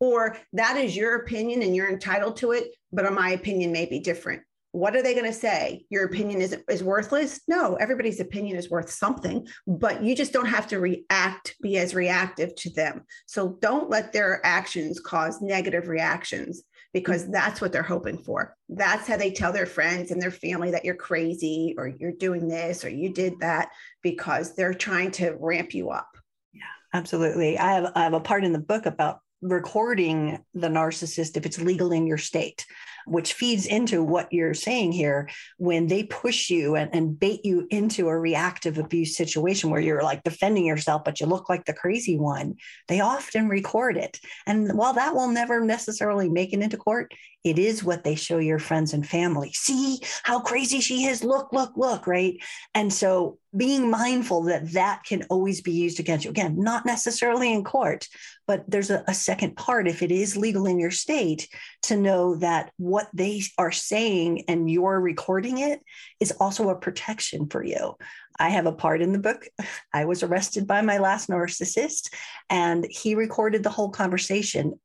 Or 0.00 0.36
that 0.52 0.76
is 0.76 0.96
your 0.96 1.16
opinion 1.16 1.62
and 1.62 1.76
you're 1.76 1.90
entitled 1.90 2.36
to 2.38 2.52
it, 2.52 2.74
but 2.92 3.10
my 3.12 3.30
opinion 3.30 3.70
may 3.70 3.86
be 3.86 4.00
different 4.00 4.42
what 4.72 4.94
are 4.94 5.02
they 5.02 5.14
going 5.14 5.26
to 5.26 5.32
say? 5.32 5.84
Your 5.90 6.04
opinion 6.04 6.40
is 6.40 6.56
is 6.68 6.82
worthless? 6.82 7.40
No 7.48 7.74
everybody's 7.76 8.20
opinion 8.20 8.56
is 8.56 8.70
worth 8.70 8.90
something 8.90 9.46
but 9.66 10.02
you 10.02 10.14
just 10.14 10.32
don't 10.32 10.46
have 10.46 10.66
to 10.68 10.80
react 10.80 11.56
be 11.62 11.78
as 11.78 11.94
reactive 11.94 12.54
to 12.56 12.70
them. 12.70 13.04
So 13.26 13.58
don't 13.60 13.90
let 13.90 14.12
their 14.12 14.44
actions 14.44 15.00
cause 15.00 15.40
negative 15.40 15.88
reactions 15.88 16.62
because 16.92 17.22
mm-hmm. 17.22 17.32
that's 17.32 17.60
what 17.60 17.72
they're 17.72 17.82
hoping 17.82 18.18
for. 18.18 18.56
That's 18.68 19.06
how 19.06 19.16
they 19.16 19.30
tell 19.30 19.52
their 19.52 19.66
friends 19.66 20.10
and 20.10 20.20
their 20.20 20.30
family 20.30 20.70
that 20.72 20.84
you're 20.84 20.94
crazy 20.94 21.74
or 21.78 21.88
you're 21.88 22.12
doing 22.12 22.48
this 22.48 22.84
or 22.84 22.88
you 22.88 23.12
did 23.12 23.34
that 23.40 23.70
because 24.02 24.54
they're 24.54 24.74
trying 24.74 25.10
to 25.12 25.36
ramp 25.38 25.74
you 25.74 25.90
up. 25.90 26.08
Yeah 26.52 26.62
absolutely. 26.92 27.58
I 27.58 27.72
have 27.74 27.92
i 27.94 28.02
have 28.04 28.14
a 28.14 28.20
part 28.20 28.44
in 28.44 28.52
the 28.52 28.58
book 28.58 28.86
about 28.86 29.20
recording 29.42 30.44
the 30.54 30.68
narcissist 30.68 31.36
if 31.36 31.46
it's 31.46 31.60
legal 31.60 31.92
in 31.92 32.06
your 32.06 32.18
state 32.18 32.66
which 33.06 33.32
feeds 33.32 33.66
into 33.66 34.02
what 34.02 34.32
you're 34.32 34.54
saying 34.54 34.92
here 34.92 35.28
when 35.58 35.86
they 35.86 36.04
push 36.04 36.50
you 36.50 36.76
and, 36.76 36.94
and 36.94 37.18
bait 37.18 37.40
you 37.44 37.66
into 37.70 38.08
a 38.08 38.18
reactive 38.18 38.78
abuse 38.78 39.16
situation 39.16 39.70
where 39.70 39.80
you're 39.80 40.02
like 40.02 40.22
defending 40.22 40.64
yourself, 40.64 41.02
but 41.04 41.20
you 41.20 41.26
look 41.26 41.48
like 41.48 41.64
the 41.64 41.72
crazy 41.72 42.18
one. 42.18 42.54
They 42.88 43.00
often 43.00 43.48
record 43.48 43.96
it. 43.96 44.20
And 44.46 44.76
while 44.76 44.94
that 44.94 45.14
will 45.14 45.28
never 45.28 45.64
necessarily 45.64 46.28
make 46.28 46.52
it 46.52 46.60
into 46.60 46.76
court, 46.76 47.12
it 47.42 47.58
is 47.58 47.82
what 47.82 48.04
they 48.04 48.14
show 48.14 48.38
your 48.38 48.58
friends 48.58 48.92
and 48.92 49.06
family. 49.06 49.52
See 49.52 50.00
how 50.22 50.40
crazy 50.40 50.80
she 50.80 51.06
is. 51.06 51.24
Look, 51.24 51.52
look, 51.52 51.72
look, 51.76 52.06
right? 52.06 52.36
And 52.74 52.92
so 52.92 53.38
being 53.56 53.90
mindful 53.90 54.44
that 54.44 54.72
that 54.72 55.04
can 55.04 55.24
always 55.30 55.60
be 55.62 55.72
used 55.72 55.98
against 55.98 56.24
you. 56.24 56.30
Again, 56.30 56.56
not 56.58 56.84
necessarily 56.84 57.52
in 57.52 57.64
court, 57.64 58.06
but 58.46 58.64
there's 58.68 58.90
a, 58.90 59.02
a, 59.08 59.14
second 59.14 59.56
part 59.56 59.88
if 59.88 60.02
it 60.02 60.12
is 60.12 60.36
legal 60.36 60.66
in 60.66 60.78
your 60.78 60.90
state 60.90 61.48
to 61.82 61.96
know 61.96 62.36
that 62.36 62.72
what 62.76 63.08
they 63.14 63.42
are 63.58 63.72
saying 63.72 64.44
and 64.46 64.70
you're 64.70 65.00
recording 65.00 65.58
it 65.58 65.80
is 66.20 66.32
also 66.32 66.68
a 66.68 66.78
protection 66.78 67.48
for 67.48 67.64
you. 67.64 67.96
I 68.38 68.50
have 68.50 68.66
a 68.66 68.72
part 68.72 69.02
in 69.02 69.12
the 69.12 69.18
book. 69.18 69.46
I 69.92 70.04
was 70.04 70.22
arrested 70.22 70.66
by 70.66 70.82
my 70.82 70.98
last 70.98 71.28
narcissist, 71.28 72.12
and 72.48 72.86
he 72.88 73.14
recorded 73.14 73.62
the 73.62 73.70
whole 73.70 73.90
conversation 73.90 74.78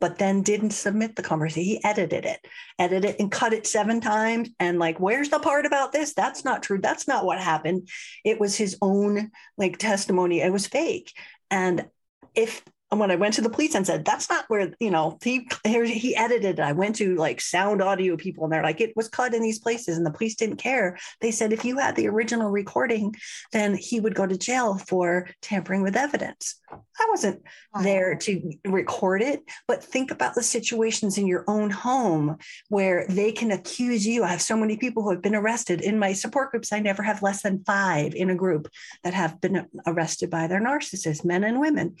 but 0.00 0.18
then 0.18 0.42
didn't 0.42 0.70
submit 0.70 1.14
the 1.14 1.22
conversation. 1.22 1.64
He 1.64 1.84
edited 1.84 2.24
it, 2.24 2.40
edited 2.78 3.10
it 3.10 3.20
and 3.20 3.30
cut 3.30 3.52
it 3.52 3.66
seven 3.66 4.00
times. 4.00 4.48
And 4.58 4.78
like, 4.78 4.98
where's 4.98 5.28
the 5.28 5.38
part 5.38 5.66
about 5.66 5.92
this? 5.92 6.14
That's 6.14 6.44
not 6.44 6.62
true. 6.62 6.80
That's 6.80 7.06
not 7.06 7.24
what 7.24 7.38
happened. 7.38 7.88
It 8.24 8.40
was 8.40 8.56
his 8.56 8.76
own 8.82 9.30
like 9.56 9.78
testimony. 9.78 10.40
It 10.40 10.52
was 10.52 10.66
fake. 10.66 11.12
And 11.50 11.86
if 12.34 12.62
and 12.90 12.98
when 12.98 13.10
I 13.10 13.16
went 13.16 13.34
to 13.34 13.40
the 13.40 13.50
police 13.50 13.74
and 13.76 13.86
said, 13.86 14.04
that's 14.04 14.28
not 14.28 14.46
where, 14.48 14.72
you 14.80 14.90
know, 14.90 15.16
he, 15.22 15.48
he 15.64 16.16
edited 16.16 16.58
it. 16.58 16.62
I 16.62 16.72
went 16.72 16.96
to 16.96 17.14
like 17.14 17.40
sound 17.40 17.80
audio 17.80 18.16
people 18.16 18.44
and 18.44 18.52
they're 18.52 18.64
like, 18.64 18.80
it 18.80 18.96
was 18.96 19.08
cut 19.08 19.32
in 19.32 19.42
these 19.42 19.60
places 19.60 19.96
and 19.96 20.04
the 20.04 20.10
police 20.10 20.34
didn't 20.34 20.56
care. 20.56 20.98
They 21.20 21.30
said, 21.30 21.52
if 21.52 21.64
you 21.64 21.78
had 21.78 21.94
the 21.94 22.08
original 22.08 22.50
recording, 22.50 23.14
then 23.52 23.76
he 23.76 24.00
would 24.00 24.16
go 24.16 24.26
to 24.26 24.36
jail 24.36 24.76
for 24.76 25.28
tampering 25.40 25.82
with 25.82 25.96
evidence. 25.96 26.56
I 26.72 27.06
wasn't 27.08 27.42
there 27.82 28.16
to 28.16 28.52
record 28.64 29.22
it, 29.22 29.42
but 29.68 29.84
think 29.84 30.10
about 30.10 30.34
the 30.34 30.42
situations 30.42 31.16
in 31.16 31.26
your 31.26 31.44
own 31.46 31.70
home 31.70 32.38
where 32.68 33.06
they 33.08 33.30
can 33.30 33.52
accuse 33.52 34.04
you. 34.06 34.24
I 34.24 34.28
have 34.28 34.42
so 34.42 34.56
many 34.56 34.76
people 34.76 35.04
who 35.04 35.10
have 35.10 35.22
been 35.22 35.34
arrested 35.36 35.80
in 35.80 35.98
my 35.98 36.12
support 36.12 36.50
groups. 36.50 36.72
I 36.72 36.80
never 36.80 37.02
have 37.04 37.22
less 37.22 37.42
than 37.42 37.64
five 37.64 38.14
in 38.14 38.30
a 38.30 38.34
group 38.34 38.68
that 39.04 39.14
have 39.14 39.40
been 39.40 39.66
arrested 39.86 40.30
by 40.30 40.48
their 40.48 40.60
narcissist, 40.60 41.24
men 41.24 41.44
and 41.44 41.60
women. 41.60 41.96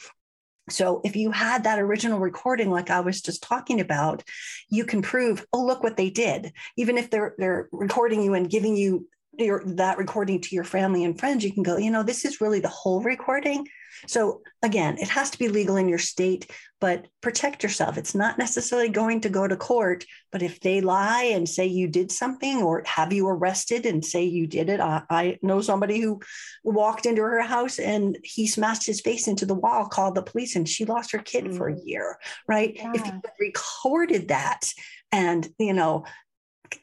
So 0.70 1.00
if 1.04 1.16
you 1.16 1.30
had 1.30 1.64
that 1.64 1.78
original 1.78 2.18
recording, 2.18 2.70
like 2.70 2.90
I 2.90 3.00
was 3.00 3.20
just 3.20 3.42
talking 3.42 3.80
about, 3.80 4.22
you 4.68 4.84
can 4.84 5.02
prove, 5.02 5.46
oh, 5.52 5.64
look 5.64 5.82
what 5.82 5.96
they 5.96 6.10
did. 6.10 6.52
Even 6.76 6.98
if 6.98 7.10
they're 7.10 7.34
they're 7.38 7.68
recording 7.72 8.22
you 8.22 8.34
and 8.34 8.48
giving 8.48 8.76
you 8.76 9.08
your 9.44 9.62
that 9.64 9.98
recording 9.98 10.40
to 10.40 10.54
your 10.54 10.64
family 10.64 11.04
and 11.04 11.18
friends, 11.18 11.44
you 11.44 11.52
can 11.52 11.62
go, 11.62 11.76
you 11.76 11.90
know, 11.90 12.02
this 12.02 12.24
is 12.24 12.40
really 12.40 12.60
the 12.60 12.68
whole 12.68 13.02
recording. 13.02 13.66
So 14.06 14.40
again, 14.62 14.96
it 14.98 15.08
has 15.08 15.30
to 15.30 15.38
be 15.38 15.48
legal 15.48 15.76
in 15.76 15.88
your 15.88 15.98
state, 15.98 16.50
but 16.80 17.06
protect 17.20 17.62
yourself. 17.62 17.98
It's 17.98 18.14
not 18.14 18.38
necessarily 18.38 18.88
going 18.88 19.20
to 19.22 19.28
go 19.28 19.46
to 19.46 19.56
court, 19.56 20.06
but 20.32 20.42
if 20.42 20.60
they 20.60 20.80
lie 20.80 21.24
and 21.24 21.48
say 21.48 21.66
you 21.66 21.86
did 21.86 22.10
something 22.10 22.62
or 22.62 22.82
have 22.86 23.12
you 23.12 23.28
arrested 23.28 23.84
and 23.86 24.04
say 24.04 24.24
you 24.24 24.46
did 24.46 24.70
it, 24.70 24.80
I, 24.80 25.02
I 25.10 25.38
know 25.42 25.60
somebody 25.60 26.00
who 26.00 26.20
walked 26.64 27.04
into 27.04 27.22
her 27.22 27.42
house 27.42 27.78
and 27.78 28.18
he 28.24 28.46
smashed 28.46 28.86
his 28.86 29.00
face 29.00 29.28
into 29.28 29.44
the 29.44 29.54
wall, 29.54 29.86
called 29.86 30.14
the 30.14 30.22
police, 30.22 30.56
and 30.56 30.68
she 30.68 30.84
lost 30.84 31.12
her 31.12 31.18
kid 31.18 31.44
mm. 31.44 31.56
for 31.56 31.68
a 31.68 31.74
mm. 31.74 31.82
year, 31.84 32.16
right? 32.48 32.72
Yeah. 32.74 32.92
If 32.94 33.06
you 33.06 33.20
recorded 33.38 34.28
that 34.28 34.72
and, 35.12 35.46
you 35.58 35.74
know, 35.74 36.04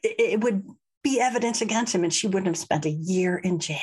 it, 0.04 0.14
it 0.18 0.40
would 0.44 0.64
be 1.02 1.20
evidence 1.20 1.60
against 1.60 1.94
him 1.94 2.04
and 2.04 2.12
she 2.12 2.26
wouldn't 2.26 2.46
have 2.46 2.56
spent 2.56 2.86
a 2.86 2.90
year 2.90 3.36
in 3.38 3.58
jail. 3.58 3.78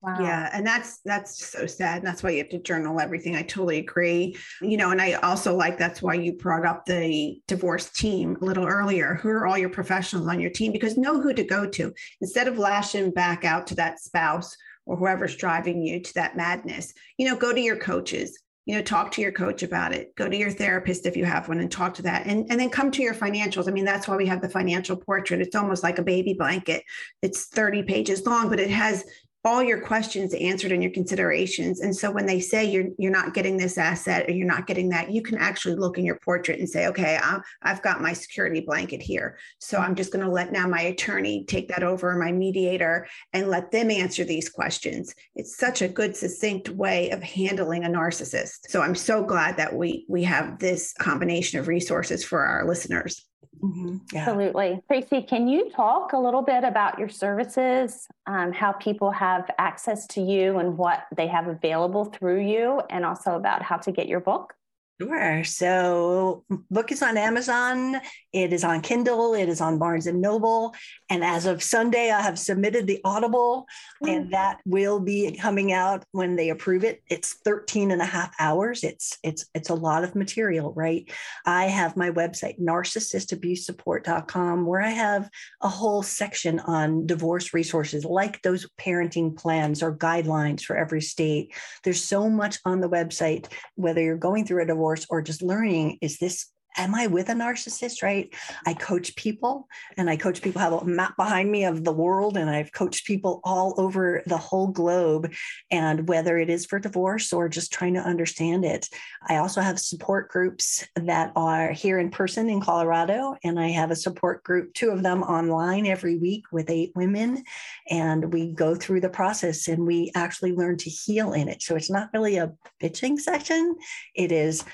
Wow. 0.00 0.16
Yeah, 0.20 0.48
and 0.52 0.64
that's 0.64 1.00
that's 1.04 1.44
so 1.44 1.66
sad. 1.66 1.98
And 1.98 2.06
that's 2.06 2.22
why 2.22 2.30
you 2.30 2.38
have 2.38 2.50
to 2.50 2.62
journal 2.62 3.00
everything. 3.00 3.34
I 3.34 3.42
totally 3.42 3.78
agree. 3.78 4.36
You 4.62 4.76
know, 4.76 4.92
and 4.92 5.02
I 5.02 5.14
also 5.14 5.56
like 5.56 5.76
that's 5.76 6.00
why 6.00 6.14
you 6.14 6.34
brought 6.34 6.64
up 6.64 6.86
the 6.86 7.40
divorce 7.48 7.90
team 7.90 8.36
a 8.40 8.44
little 8.44 8.64
earlier. 8.64 9.14
Who 9.14 9.28
are 9.28 9.44
all 9.44 9.58
your 9.58 9.70
professionals 9.70 10.28
on 10.28 10.38
your 10.38 10.52
team? 10.52 10.70
Because 10.70 10.96
know 10.96 11.20
who 11.20 11.34
to 11.34 11.42
go 11.42 11.68
to 11.70 11.92
instead 12.20 12.46
of 12.46 12.58
lashing 12.58 13.10
back 13.10 13.44
out 13.44 13.66
to 13.68 13.74
that 13.74 13.98
spouse 13.98 14.56
or 14.86 14.96
whoever's 14.96 15.34
driving 15.34 15.82
you 15.82 16.00
to 16.00 16.14
that 16.14 16.36
madness. 16.36 16.94
You 17.18 17.26
know, 17.26 17.36
go 17.36 17.52
to 17.52 17.60
your 17.60 17.76
coaches. 17.76 18.40
You 18.68 18.76
know, 18.76 18.82
talk 18.82 19.10
to 19.12 19.22
your 19.22 19.32
coach 19.32 19.62
about 19.62 19.94
it. 19.94 20.14
Go 20.14 20.28
to 20.28 20.36
your 20.36 20.50
therapist 20.50 21.06
if 21.06 21.16
you 21.16 21.24
have 21.24 21.48
one 21.48 21.58
and 21.58 21.72
talk 21.72 21.94
to 21.94 22.02
that. 22.02 22.26
And, 22.26 22.46
and 22.50 22.60
then 22.60 22.68
come 22.68 22.90
to 22.90 23.02
your 23.02 23.14
financials. 23.14 23.66
I 23.66 23.70
mean, 23.70 23.86
that's 23.86 24.06
why 24.06 24.14
we 24.14 24.26
have 24.26 24.42
the 24.42 24.48
financial 24.50 24.94
portrait. 24.94 25.40
It's 25.40 25.56
almost 25.56 25.82
like 25.82 25.98
a 25.98 26.02
baby 26.02 26.34
blanket. 26.34 26.84
It's 27.22 27.46
30 27.46 27.84
pages 27.84 28.26
long, 28.26 28.50
but 28.50 28.60
it 28.60 28.68
has 28.68 29.04
all 29.48 29.62
your 29.62 29.80
questions 29.80 30.34
answered 30.34 30.72
and 30.72 30.82
your 30.82 30.92
considerations. 30.92 31.80
And 31.80 31.96
so 31.96 32.10
when 32.10 32.26
they 32.26 32.38
say 32.38 32.66
you're 32.66 32.88
you're 32.98 33.10
not 33.10 33.32
getting 33.32 33.56
this 33.56 33.78
asset 33.78 34.28
or 34.28 34.32
you're 34.32 34.46
not 34.46 34.66
getting 34.66 34.90
that, 34.90 35.10
you 35.10 35.22
can 35.22 35.38
actually 35.38 35.76
look 35.76 35.96
in 35.96 36.04
your 36.04 36.18
portrait 36.18 36.58
and 36.58 36.68
say, 36.68 36.86
okay, 36.88 37.18
i 37.22 37.40
have 37.62 37.82
got 37.82 38.02
my 38.02 38.12
security 38.12 38.60
blanket 38.60 39.00
here. 39.00 39.38
So 39.58 39.78
I'm 39.78 39.94
just 39.94 40.12
going 40.12 40.24
to 40.24 40.30
let 40.30 40.52
now 40.52 40.68
my 40.68 40.82
attorney 40.82 41.46
take 41.46 41.68
that 41.68 41.82
over, 41.82 42.14
my 42.16 42.30
mediator, 42.30 43.08
and 43.32 43.48
let 43.48 43.70
them 43.70 43.90
answer 43.90 44.22
these 44.22 44.50
questions. 44.50 45.14
It's 45.34 45.56
such 45.56 45.80
a 45.80 45.88
good, 45.88 46.14
succinct 46.14 46.68
way 46.68 47.08
of 47.10 47.22
handling 47.22 47.84
a 47.84 47.88
narcissist. 47.88 48.68
So 48.68 48.82
I'm 48.82 48.94
so 48.94 49.24
glad 49.24 49.56
that 49.56 49.74
we 49.74 50.04
we 50.08 50.24
have 50.24 50.58
this 50.58 50.92
combination 51.00 51.58
of 51.58 51.68
resources 51.68 52.22
for 52.22 52.40
our 52.44 52.68
listeners. 52.68 53.24
Mm-hmm. 53.62 53.96
Yeah. 54.12 54.20
Absolutely. 54.20 54.80
Tracy, 54.86 55.22
can 55.22 55.48
you 55.48 55.70
talk 55.70 56.12
a 56.12 56.18
little 56.18 56.42
bit 56.42 56.64
about 56.64 56.98
your 56.98 57.08
services, 57.08 58.06
um, 58.26 58.52
how 58.52 58.72
people 58.72 59.10
have 59.10 59.50
access 59.58 60.06
to 60.08 60.20
you 60.20 60.58
and 60.58 60.78
what 60.78 61.06
they 61.16 61.26
have 61.26 61.48
available 61.48 62.04
through 62.04 62.40
you, 62.40 62.80
and 62.90 63.04
also 63.04 63.34
about 63.34 63.62
how 63.62 63.76
to 63.78 63.92
get 63.92 64.06
your 64.06 64.20
book? 64.20 64.54
Sure. 65.00 65.44
So, 65.44 66.42
book 66.72 66.90
is 66.90 67.02
on 67.02 67.16
Amazon. 67.16 68.00
It 68.32 68.52
is 68.52 68.64
on 68.64 68.80
Kindle. 68.80 69.34
It 69.34 69.48
is 69.48 69.60
on 69.60 69.78
Barnes 69.78 70.08
and 70.08 70.20
Noble. 70.20 70.74
And 71.08 71.24
as 71.24 71.46
of 71.46 71.62
Sunday, 71.62 72.10
I 72.10 72.20
have 72.20 72.36
submitted 72.36 72.88
the 72.88 73.00
Audible, 73.04 73.66
mm. 74.02 74.10
and 74.10 74.32
that 74.32 74.58
will 74.66 74.98
be 74.98 75.38
coming 75.40 75.72
out 75.72 76.04
when 76.10 76.34
they 76.34 76.48
approve 76.48 76.82
it. 76.82 77.00
It's 77.08 77.34
13 77.44 77.92
and 77.92 78.02
a 78.02 78.06
half 78.06 78.34
hours. 78.40 78.82
It's 78.82 79.16
it's 79.22 79.46
it's 79.54 79.70
a 79.70 79.74
lot 79.74 80.02
of 80.02 80.16
material, 80.16 80.72
right? 80.74 81.08
I 81.46 81.66
have 81.66 81.96
my 81.96 82.10
website, 82.10 82.60
narcissistabusesupport.com, 82.60 84.66
where 84.66 84.82
I 84.82 84.90
have 84.90 85.30
a 85.60 85.68
whole 85.68 86.02
section 86.02 86.58
on 86.58 87.06
divorce 87.06 87.54
resources, 87.54 88.04
like 88.04 88.42
those 88.42 88.66
parenting 88.80 89.36
plans 89.36 89.80
or 89.80 89.96
guidelines 89.96 90.62
for 90.62 90.76
every 90.76 91.02
state. 91.02 91.54
There's 91.84 92.02
so 92.02 92.28
much 92.28 92.58
on 92.64 92.80
the 92.80 92.90
website, 92.90 93.46
whether 93.76 94.02
you're 94.02 94.16
going 94.16 94.44
through 94.44 94.64
a 94.64 94.66
divorce 94.66 94.87
divorce 94.88 95.06
or 95.10 95.22
just 95.22 95.42
learning 95.42 95.98
is 96.00 96.18
this 96.18 96.50
am 96.78 96.94
I 96.94 97.06
with 97.06 97.28
a 97.28 97.32
narcissist, 97.32 98.02
right? 98.02 98.32
I 98.66 98.74
coach 98.74 99.14
people 99.16 99.68
and 99.96 100.08
I 100.08 100.16
coach 100.16 100.40
people, 100.40 100.60
have 100.60 100.72
a 100.72 100.84
map 100.84 101.16
behind 101.16 101.50
me 101.50 101.64
of 101.64 101.84
the 101.84 101.92
world, 101.92 102.36
and 102.36 102.48
I've 102.48 102.72
coached 102.72 103.06
people 103.06 103.40
all 103.44 103.74
over 103.78 104.22
the 104.26 104.36
whole 104.36 104.68
globe. 104.68 105.32
And 105.70 106.08
whether 106.08 106.38
it 106.38 106.48
is 106.48 106.66
for 106.66 106.78
divorce 106.78 107.32
or 107.32 107.48
just 107.48 107.72
trying 107.72 107.94
to 107.94 108.00
understand 108.00 108.64
it, 108.64 108.88
I 109.28 109.36
also 109.36 109.60
have 109.60 109.78
support 109.78 110.30
groups 110.30 110.86
that 110.94 111.32
are 111.36 111.72
here 111.72 111.98
in 111.98 112.10
person 112.10 112.48
in 112.48 112.60
Colorado. 112.60 113.36
And 113.44 113.58
I 113.58 113.68
have 113.68 113.90
a 113.90 113.96
support 113.96 114.44
group, 114.44 114.72
two 114.74 114.90
of 114.90 115.02
them 115.02 115.22
online 115.22 115.86
every 115.86 116.16
week 116.16 116.44
with 116.52 116.70
eight 116.70 116.92
women. 116.94 117.44
And 117.90 118.32
we 118.32 118.52
go 118.52 118.74
through 118.74 119.00
the 119.00 119.08
process 119.08 119.68
and 119.68 119.86
we 119.86 120.12
actually 120.14 120.52
learn 120.52 120.76
to 120.78 120.90
heal 120.90 121.32
in 121.32 121.48
it. 121.48 121.62
So 121.62 121.76
it's 121.76 121.90
not 121.90 122.10
really 122.12 122.36
a 122.36 122.52
bitching 122.80 123.18
session, 123.18 123.76
it 124.14 124.32
is 124.32 124.64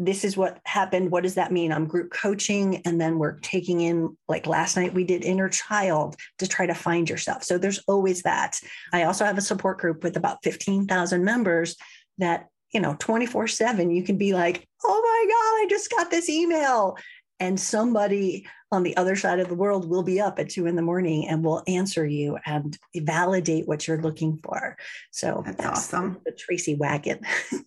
this 0.00 0.24
is 0.24 0.34
what 0.34 0.58
happened. 0.64 1.10
What 1.10 1.24
does 1.24 1.34
that 1.34 1.52
mean? 1.52 1.72
I'm 1.72 1.86
group 1.86 2.10
coaching. 2.10 2.80
And 2.86 2.98
then 2.98 3.18
we're 3.18 3.38
taking 3.40 3.82
in, 3.82 4.16
like 4.28 4.46
last 4.46 4.74
night, 4.74 4.94
we 4.94 5.04
did 5.04 5.22
inner 5.22 5.50
child 5.50 6.16
to 6.38 6.48
try 6.48 6.64
to 6.64 6.74
find 6.74 7.08
yourself. 7.08 7.44
So 7.44 7.58
there's 7.58 7.80
always 7.86 8.22
that. 8.22 8.58
I 8.94 9.02
also 9.02 9.26
have 9.26 9.36
a 9.36 9.42
support 9.42 9.78
group 9.78 10.02
with 10.02 10.16
about 10.16 10.42
15,000 10.42 11.22
members 11.22 11.76
that, 12.16 12.46
you 12.72 12.80
know, 12.80 12.96
24 12.98 13.46
7, 13.46 13.90
you 13.90 14.02
can 14.02 14.16
be 14.16 14.32
like, 14.32 14.66
oh 14.82 15.02
my 15.02 15.26
God, 15.28 15.66
I 15.66 15.66
just 15.68 15.90
got 15.90 16.10
this 16.10 16.30
email. 16.30 16.96
And 17.38 17.60
somebody 17.60 18.46
on 18.72 18.82
the 18.82 18.96
other 18.96 19.16
side 19.16 19.38
of 19.38 19.48
the 19.48 19.54
world 19.54 19.88
will 19.88 20.02
be 20.02 20.18
up 20.20 20.38
at 20.38 20.48
two 20.48 20.66
in 20.66 20.76
the 20.76 20.82
morning 20.82 21.28
and 21.28 21.44
will 21.44 21.62
answer 21.66 22.06
you 22.06 22.38
and 22.46 22.78
validate 22.96 23.68
what 23.68 23.86
you're 23.86 24.00
looking 24.00 24.38
for. 24.42 24.78
So 25.10 25.42
that's, 25.44 25.58
that's 25.58 25.78
awesome. 25.92 26.20
The 26.24 26.32
Tracy 26.32 26.74
wagon. 26.74 27.20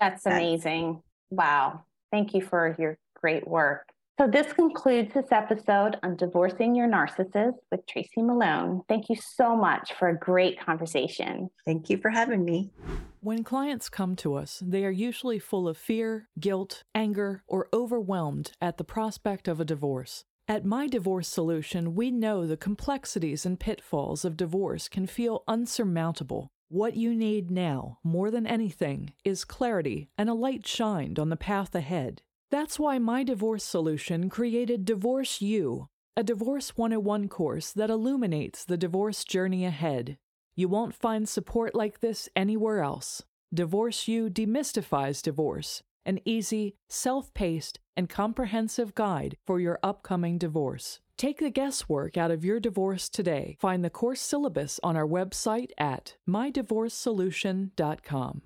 That's 0.00 0.24
amazing. 0.26 1.02
Wow. 1.30 1.84
Thank 2.10 2.34
you 2.34 2.42
for 2.42 2.74
your 2.78 2.96
great 3.20 3.46
work. 3.46 3.88
So, 4.20 4.26
this 4.26 4.52
concludes 4.52 5.14
this 5.14 5.30
episode 5.30 5.96
on 6.02 6.16
Divorcing 6.16 6.74
Your 6.74 6.88
Narcissist 6.88 7.54
with 7.70 7.86
Tracy 7.86 8.20
Malone. 8.20 8.82
Thank 8.88 9.08
you 9.08 9.14
so 9.14 9.54
much 9.54 9.92
for 9.92 10.08
a 10.08 10.18
great 10.18 10.58
conversation. 10.58 11.48
Thank 11.64 11.88
you 11.88 11.98
for 11.98 12.10
having 12.10 12.44
me. 12.44 12.72
When 13.20 13.44
clients 13.44 13.88
come 13.88 14.16
to 14.16 14.34
us, 14.34 14.60
they 14.66 14.84
are 14.84 14.90
usually 14.90 15.38
full 15.38 15.68
of 15.68 15.76
fear, 15.76 16.28
guilt, 16.40 16.82
anger, 16.96 17.44
or 17.46 17.68
overwhelmed 17.72 18.50
at 18.60 18.76
the 18.76 18.82
prospect 18.82 19.46
of 19.46 19.60
a 19.60 19.64
divorce. 19.64 20.24
At 20.48 20.64
My 20.64 20.88
Divorce 20.88 21.28
Solution, 21.28 21.94
we 21.94 22.10
know 22.10 22.46
the 22.46 22.56
complexities 22.56 23.46
and 23.46 23.60
pitfalls 23.60 24.24
of 24.24 24.36
divorce 24.36 24.88
can 24.88 25.06
feel 25.06 25.44
unsurmountable. 25.46 26.48
What 26.70 26.98
you 26.98 27.14
need 27.14 27.50
now, 27.50 27.98
more 28.04 28.30
than 28.30 28.46
anything, 28.46 29.14
is 29.24 29.46
clarity 29.46 30.10
and 30.18 30.28
a 30.28 30.34
light 30.34 30.66
shined 30.66 31.18
on 31.18 31.30
the 31.30 31.36
path 31.36 31.74
ahead. 31.74 32.20
That's 32.50 32.78
why 32.78 32.98
My 32.98 33.24
Divorce 33.24 33.64
Solution 33.64 34.28
created 34.28 34.84
Divorce 34.84 35.40
You, 35.40 35.88
a 36.14 36.22
Divorce 36.22 36.76
101 36.76 37.28
course 37.30 37.72
that 37.72 37.88
illuminates 37.88 38.66
the 38.66 38.76
divorce 38.76 39.24
journey 39.24 39.64
ahead. 39.64 40.18
You 40.56 40.68
won't 40.68 40.94
find 40.94 41.26
support 41.26 41.74
like 41.74 42.00
this 42.00 42.28
anywhere 42.36 42.82
else. 42.82 43.22
Divorce 43.52 44.06
You 44.06 44.28
demystifies 44.28 45.22
divorce, 45.22 45.82
an 46.04 46.20
easy, 46.26 46.74
self 46.90 47.32
paced, 47.32 47.78
and 47.96 48.10
comprehensive 48.10 48.94
guide 48.94 49.38
for 49.46 49.58
your 49.58 49.78
upcoming 49.82 50.36
divorce. 50.36 51.00
Take 51.18 51.38
the 51.40 51.50
guesswork 51.50 52.16
out 52.16 52.30
of 52.30 52.42
your 52.44 52.60
divorce 52.60 53.08
today. 53.08 53.56
Find 53.58 53.84
the 53.84 53.90
course 53.90 54.20
syllabus 54.20 54.78
on 54.84 54.96
our 54.96 55.04
website 55.04 55.72
at 55.76 56.14
mydivorcesolution.com. 56.28 58.42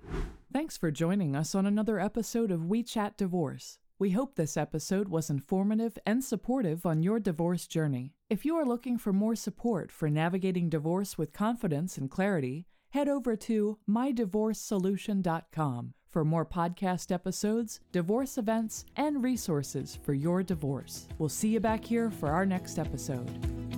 Thanks 0.51 0.75
for 0.75 0.89
joining 0.89 1.35
us 1.35 1.53
on 1.53 1.67
another 1.67 1.99
episode 1.99 2.49
of 2.49 2.65
We 2.65 2.81
Chat 2.81 3.15
Divorce. 3.15 3.77
We 3.99 4.09
hope 4.09 4.33
this 4.33 4.57
episode 4.57 5.07
was 5.07 5.29
informative 5.29 5.99
and 6.03 6.23
supportive 6.23 6.83
on 6.83 7.03
your 7.03 7.19
divorce 7.19 7.67
journey. 7.67 8.15
If 8.27 8.43
you 8.43 8.55
are 8.55 8.65
looking 8.65 8.97
for 8.97 9.13
more 9.13 9.35
support 9.35 9.91
for 9.91 10.09
navigating 10.09 10.69
divorce 10.69 11.15
with 11.15 11.31
confidence 11.31 11.99
and 11.99 12.09
clarity, 12.09 12.65
head 12.89 13.07
over 13.07 13.35
to 13.35 13.77
mydivorcesolution.com 13.87 15.93
for 16.13 16.23
more 16.23 16.45
podcast 16.45 17.11
episodes, 17.11 17.79
divorce 17.91 18.37
events, 18.37 18.85
and 18.95 19.23
resources 19.23 19.97
for 20.03 20.13
your 20.13 20.43
divorce. 20.43 21.07
We'll 21.17 21.27
see 21.27 21.49
you 21.49 21.59
back 21.59 21.83
here 21.83 22.11
for 22.11 22.29
our 22.29 22.45
next 22.45 22.77
episode. 22.77 23.72